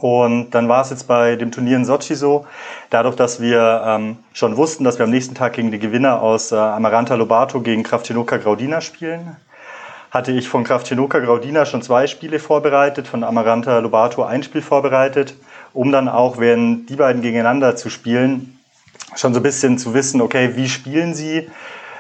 [0.01, 2.47] Und dann war es jetzt bei dem Turnier in Sochi so,
[2.89, 6.51] dadurch, dass wir ähm, schon wussten, dass wir am nächsten Tag gegen die Gewinner aus
[6.51, 9.35] äh, Amaranta Lobato gegen Kraftinoka Graudina spielen,
[10.09, 15.35] hatte ich von Kraftinoka Graudina schon zwei Spiele vorbereitet, von Amaranta Lobato ein Spiel vorbereitet,
[15.71, 18.59] um dann auch, wenn die beiden gegeneinander zu spielen,
[19.15, 21.47] schon so ein bisschen zu wissen, okay, wie spielen sie?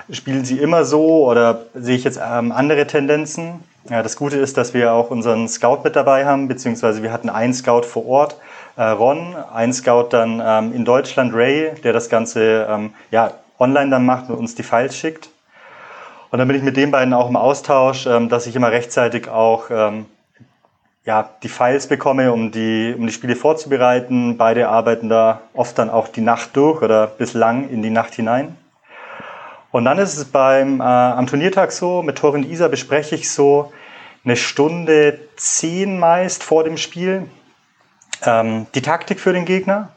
[0.09, 3.63] Spielen sie immer so oder sehe ich jetzt ähm, andere Tendenzen?
[3.89, 7.29] Ja, das Gute ist, dass wir auch unseren Scout mit dabei haben, beziehungsweise wir hatten
[7.29, 8.35] einen Scout vor Ort,
[8.77, 13.89] äh, Ron, einen Scout dann ähm, in Deutschland, Ray, der das Ganze ähm, ja, online
[13.89, 15.29] dann macht und uns die Files schickt.
[16.29, 19.27] Und dann bin ich mit den beiden auch im Austausch, ähm, dass ich immer rechtzeitig
[19.27, 20.05] auch ähm,
[21.03, 24.37] ja, die Files bekomme, um die, um die Spiele vorzubereiten.
[24.37, 28.55] Beide arbeiten da oft dann auch die Nacht durch oder bislang in die Nacht hinein.
[29.71, 33.71] Und dann ist es beim, äh, am Turniertag so, mit Torin Isa bespreche ich so
[34.23, 37.27] eine Stunde zehn meist vor dem Spiel
[38.23, 39.89] ähm, die Taktik für den Gegner.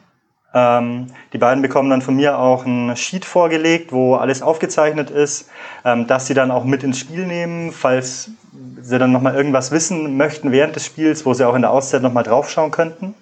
[0.53, 5.49] Ähm, die beiden bekommen dann von mir auch ein Sheet vorgelegt, wo alles aufgezeichnet ist,
[5.83, 8.31] ähm, dass sie dann auch mit ins Spiel nehmen, falls
[8.81, 12.01] sie dann nochmal irgendwas wissen möchten während des Spiels, wo sie auch in der Auszeit
[12.01, 13.15] nochmal draufschauen könnten.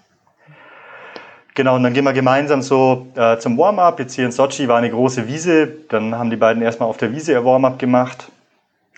[1.56, 4.00] Genau, und dann gehen wir gemeinsam so äh, zum Warm-up.
[4.00, 5.68] Jetzt hier in Sochi war eine große Wiese.
[5.90, 8.32] Dann haben die beiden erstmal auf der Wiese ihr Warm-up gemacht.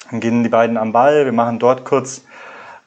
[0.10, 1.26] Dann gehen die beiden am Ball.
[1.26, 2.24] Wir machen dort kurz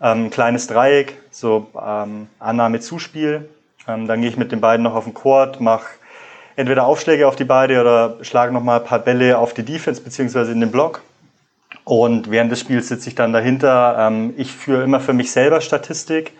[0.00, 3.46] ähm, ein kleines Dreieck, so ähm, Annahme-Zuspiel.
[3.86, 5.86] Ähm, dann gehe ich mit den beiden noch auf den Court, mache
[6.56, 10.50] entweder Aufschläge auf die beide oder schlage nochmal ein paar Bälle auf die Defense beziehungsweise
[10.52, 11.02] in den Block.
[11.84, 13.96] Und während des Spiels sitze ich dann dahinter.
[13.98, 16.32] Ähm, ich führe immer für mich selber Statistik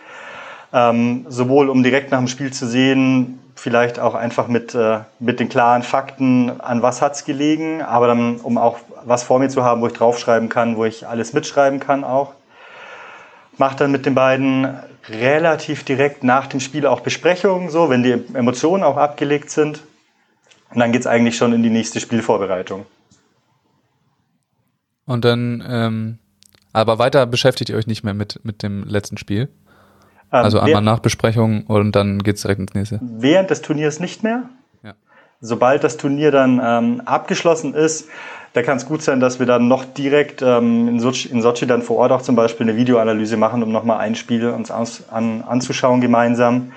[0.73, 5.39] ähm, sowohl um direkt nach dem Spiel zu sehen, vielleicht auch einfach mit, äh, mit
[5.39, 9.63] den klaren Fakten, an was hat's gelegen, aber dann, um auch was vor mir zu
[9.63, 12.33] haben, wo ich draufschreiben kann, wo ich alles mitschreiben kann auch.
[13.57, 14.79] Mach dann mit den beiden
[15.09, 19.81] relativ direkt nach dem Spiel auch Besprechungen, so, wenn die Emotionen auch abgelegt sind.
[20.71, 22.85] Und dann geht's eigentlich schon in die nächste Spielvorbereitung.
[25.05, 26.19] Und dann, ähm,
[26.71, 29.49] aber weiter beschäftigt ihr euch nicht mehr mit, mit dem letzten Spiel?
[30.31, 32.99] Ähm, also einmal Nachbesprechung und dann geht's direkt ins nächste.
[33.01, 34.43] Während des Turniers nicht mehr.
[34.83, 34.93] Ja.
[35.41, 38.07] Sobald das Turnier dann ähm, abgeschlossen ist,
[38.53, 41.67] da kann es gut sein, dass wir dann noch direkt ähm, in, Sochi, in Sochi
[41.67, 45.03] dann vor Ort auch zum Beispiel eine Videoanalyse machen, um nochmal ein Spiel uns aus,
[45.11, 46.71] an, anzuschauen gemeinsam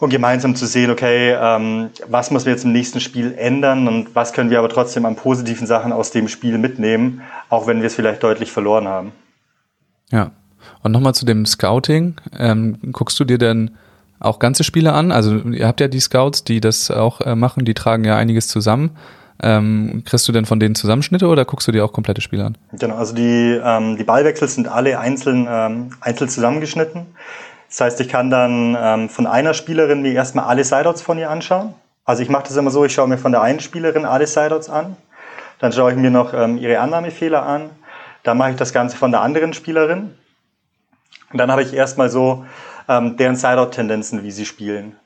[0.00, 4.14] und gemeinsam zu sehen, okay, ähm, was müssen wir jetzt im nächsten Spiel ändern und
[4.14, 7.86] was können wir aber trotzdem an positiven Sachen aus dem Spiel mitnehmen, auch wenn wir
[7.86, 9.12] es vielleicht deutlich verloren haben.
[10.10, 10.30] Ja,
[10.82, 12.16] und nochmal zu dem Scouting.
[12.38, 13.72] Ähm, guckst du dir denn
[14.20, 15.12] auch ganze Spiele an?
[15.12, 18.48] Also ihr habt ja die Scouts, die das auch äh, machen, die tragen ja einiges
[18.48, 18.90] zusammen.
[19.40, 22.58] Ähm, kriegst du denn von denen Zusammenschnitte oder guckst du dir auch komplette Spiele an?
[22.72, 27.06] Genau, also die, ähm, die Ballwechsel sind alle einzeln, ähm, einzeln zusammengeschnitten.
[27.68, 31.30] Das heißt, ich kann dann ähm, von einer Spielerin mir erstmal alle Sideouts von ihr
[31.30, 31.74] anschauen.
[32.04, 34.70] Also ich mache das immer so, ich schaue mir von der einen Spielerin alle Sideouts
[34.70, 34.96] an.
[35.60, 37.70] Dann schaue ich mir noch ähm, ihre Annahmefehler an.
[38.24, 40.10] Dann mache ich das Ganze von der anderen Spielerin.
[41.32, 42.44] Und dann habe ich erstmal so
[42.88, 44.96] ähm, deren Sideout-Tendenzen, wie sie spielen.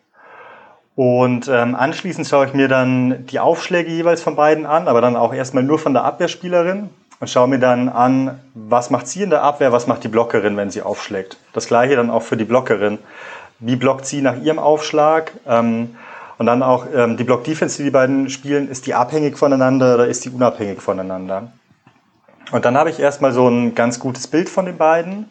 [0.95, 5.17] Und ähm, anschließend schaue ich mir dann die Aufschläge jeweils von beiden an, aber dann
[5.17, 9.31] auch erstmal nur von der Abwehrspielerin und schaue mir dann an, was macht sie in
[9.31, 11.39] der Abwehr, was macht die Blockerin, wenn sie aufschlägt.
[11.55, 12.99] Das gleiche dann auch für die Blockerin.
[13.59, 15.33] Wie blockt sie nach ihrem Aufschlag?
[15.47, 15.97] Ähm,
[16.37, 20.09] und dann auch ähm, die Block-Defense, die die beiden spielen, ist die abhängig voneinander oder
[20.09, 21.53] ist die unabhängig voneinander?
[22.51, 25.31] Und dann habe ich erstmal so ein ganz gutes Bild von den beiden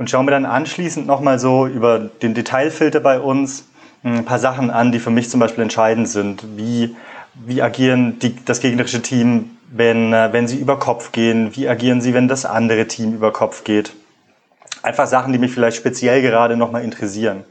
[0.00, 3.66] und schaue mir dann anschließend nochmal so über den Detailfilter bei uns
[4.02, 6.42] ein paar Sachen an, die für mich zum Beispiel entscheidend sind.
[6.56, 6.96] Wie,
[7.34, 11.54] wie agieren die, das gegnerische Team, wenn, äh, wenn sie über Kopf gehen?
[11.54, 13.92] Wie agieren sie, wenn das andere Team über Kopf geht?
[14.82, 17.44] Einfach Sachen, die mich vielleicht speziell gerade nochmal interessieren.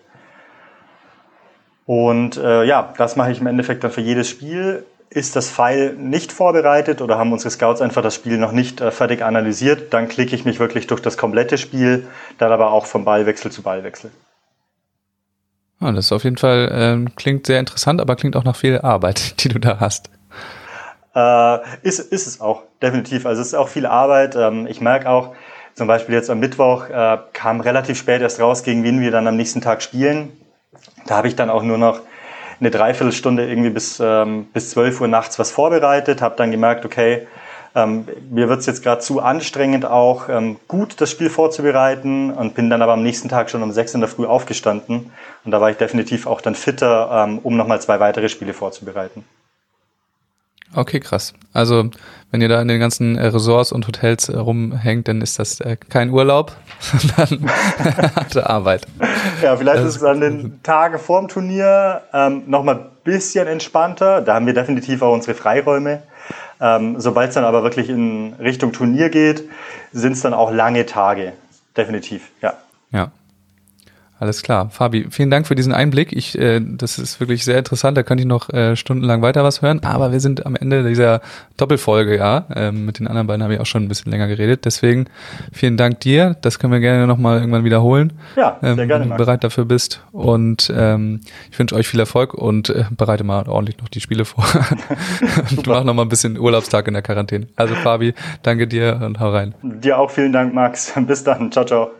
[1.85, 5.93] Und äh, ja, das mache ich im Endeffekt dann für jedes Spiel ist das File
[5.93, 10.07] nicht vorbereitet oder haben unsere Scouts einfach das Spiel noch nicht äh, fertig analysiert, dann
[10.07, 14.11] klicke ich mich wirklich durch das komplette Spiel, dann aber auch vom Ballwechsel zu Ballwechsel.
[15.81, 18.79] Ja, das ist auf jeden Fall ähm, klingt sehr interessant, aber klingt auch nach viel
[18.79, 20.09] Arbeit, die du da hast.
[21.15, 23.25] Äh, ist, ist es auch, definitiv.
[23.25, 24.35] Also es ist auch viel Arbeit.
[24.35, 25.33] Ähm, ich merke auch,
[25.73, 29.27] zum Beispiel jetzt am Mittwoch äh, kam relativ spät erst raus, gegen wen wir dann
[29.27, 30.33] am nächsten Tag spielen.
[31.07, 32.01] Da habe ich dann auch nur noch
[32.59, 37.27] eine Dreiviertelstunde irgendwie bis, ähm, bis 12 Uhr nachts was vorbereitet, habe dann gemerkt, okay,
[37.75, 42.55] ähm, mir wird es jetzt gerade zu anstrengend auch, ähm, gut das Spiel vorzubereiten und
[42.55, 45.11] bin dann aber am nächsten Tag schon um 6 in der Früh aufgestanden
[45.45, 49.23] und da war ich definitiv auch dann fitter, ähm, um nochmal zwei weitere Spiele vorzubereiten.
[50.75, 51.33] Okay, krass.
[51.51, 51.89] Also,
[52.31, 55.59] wenn ihr da in den ganzen äh, Resorts und Hotels äh, rumhängt, dann ist das
[55.61, 57.49] äh, kein Urlaub, sondern
[58.15, 58.85] harte Arbeit.
[59.41, 64.21] Ja, vielleicht ist es an den Tagen vorm Turnier ähm, nochmal ein bisschen entspannter.
[64.21, 66.03] Da haben wir definitiv auch unsere Freiräume.
[66.61, 69.49] Ähm, Sobald es dann aber wirklich in Richtung Turnier geht,
[69.91, 71.33] sind es dann auch lange Tage.
[71.75, 72.53] Definitiv, ja.
[72.91, 73.11] Ja.
[74.19, 74.69] Alles klar.
[74.69, 76.11] Fabi, vielen Dank für diesen Einblick.
[76.11, 77.97] Ich, äh, das ist wirklich sehr interessant.
[77.97, 79.81] Da könnte ich noch äh, stundenlang weiter was hören.
[79.83, 81.21] Aber wir sind am Ende dieser
[81.55, 82.45] Doppelfolge, ja.
[82.53, 84.65] Ähm, mit den anderen beiden habe ich auch schon ein bisschen länger geredet.
[84.65, 85.05] Deswegen
[85.53, 86.35] vielen Dank dir.
[86.41, 88.11] Das können wir gerne nochmal irgendwann wiederholen.
[88.35, 89.05] Ja, sehr ähm, gerne.
[89.05, 90.03] Wenn du bereit dafür bist.
[90.11, 94.25] Und ähm, ich wünsche euch viel Erfolg und äh, bereite mal ordentlich noch die Spiele
[94.25, 94.43] vor.
[95.51, 97.47] und mach noch mal ein bisschen Urlaubstag in der Quarantäne.
[97.55, 98.13] Also Fabi,
[98.43, 99.53] danke dir und hau rein.
[99.61, 100.93] Dir auch vielen Dank, Max.
[101.07, 101.53] Bis dann.
[101.53, 101.98] Ciao, ciao.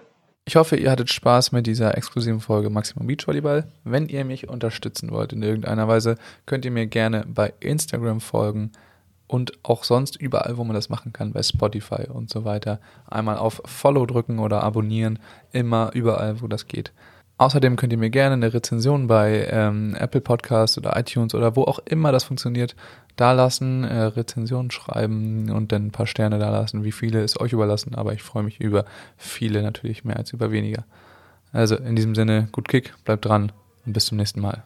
[0.50, 3.68] Ich hoffe, ihr hattet Spaß mit dieser exklusiven Folge Maximum Beach Volleyball.
[3.84, 6.16] Wenn ihr mich unterstützen wollt in irgendeiner Weise,
[6.47, 8.72] könnt ihr mir gerne bei Instagram folgen
[9.28, 12.80] und auch sonst überall, wo man das machen kann, bei Spotify und so weiter.
[13.06, 15.20] Einmal auf Follow drücken oder abonnieren,
[15.52, 16.93] immer überall, wo das geht.
[17.39, 21.63] Außerdem könnt ihr mir gerne eine Rezension bei ähm, Apple Podcasts oder iTunes oder wo
[21.63, 22.75] auch immer das funktioniert,
[23.15, 26.83] da lassen, äh, Rezensionen schreiben und dann ein paar Sterne da lassen.
[26.83, 28.83] Wie viele ist euch überlassen, aber ich freue mich über
[29.15, 30.83] viele natürlich mehr als über weniger.
[31.53, 33.53] Also in diesem Sinne, gut Kick, bleibt dran
[33.85, 34.63] und bis zum nächsten Mal.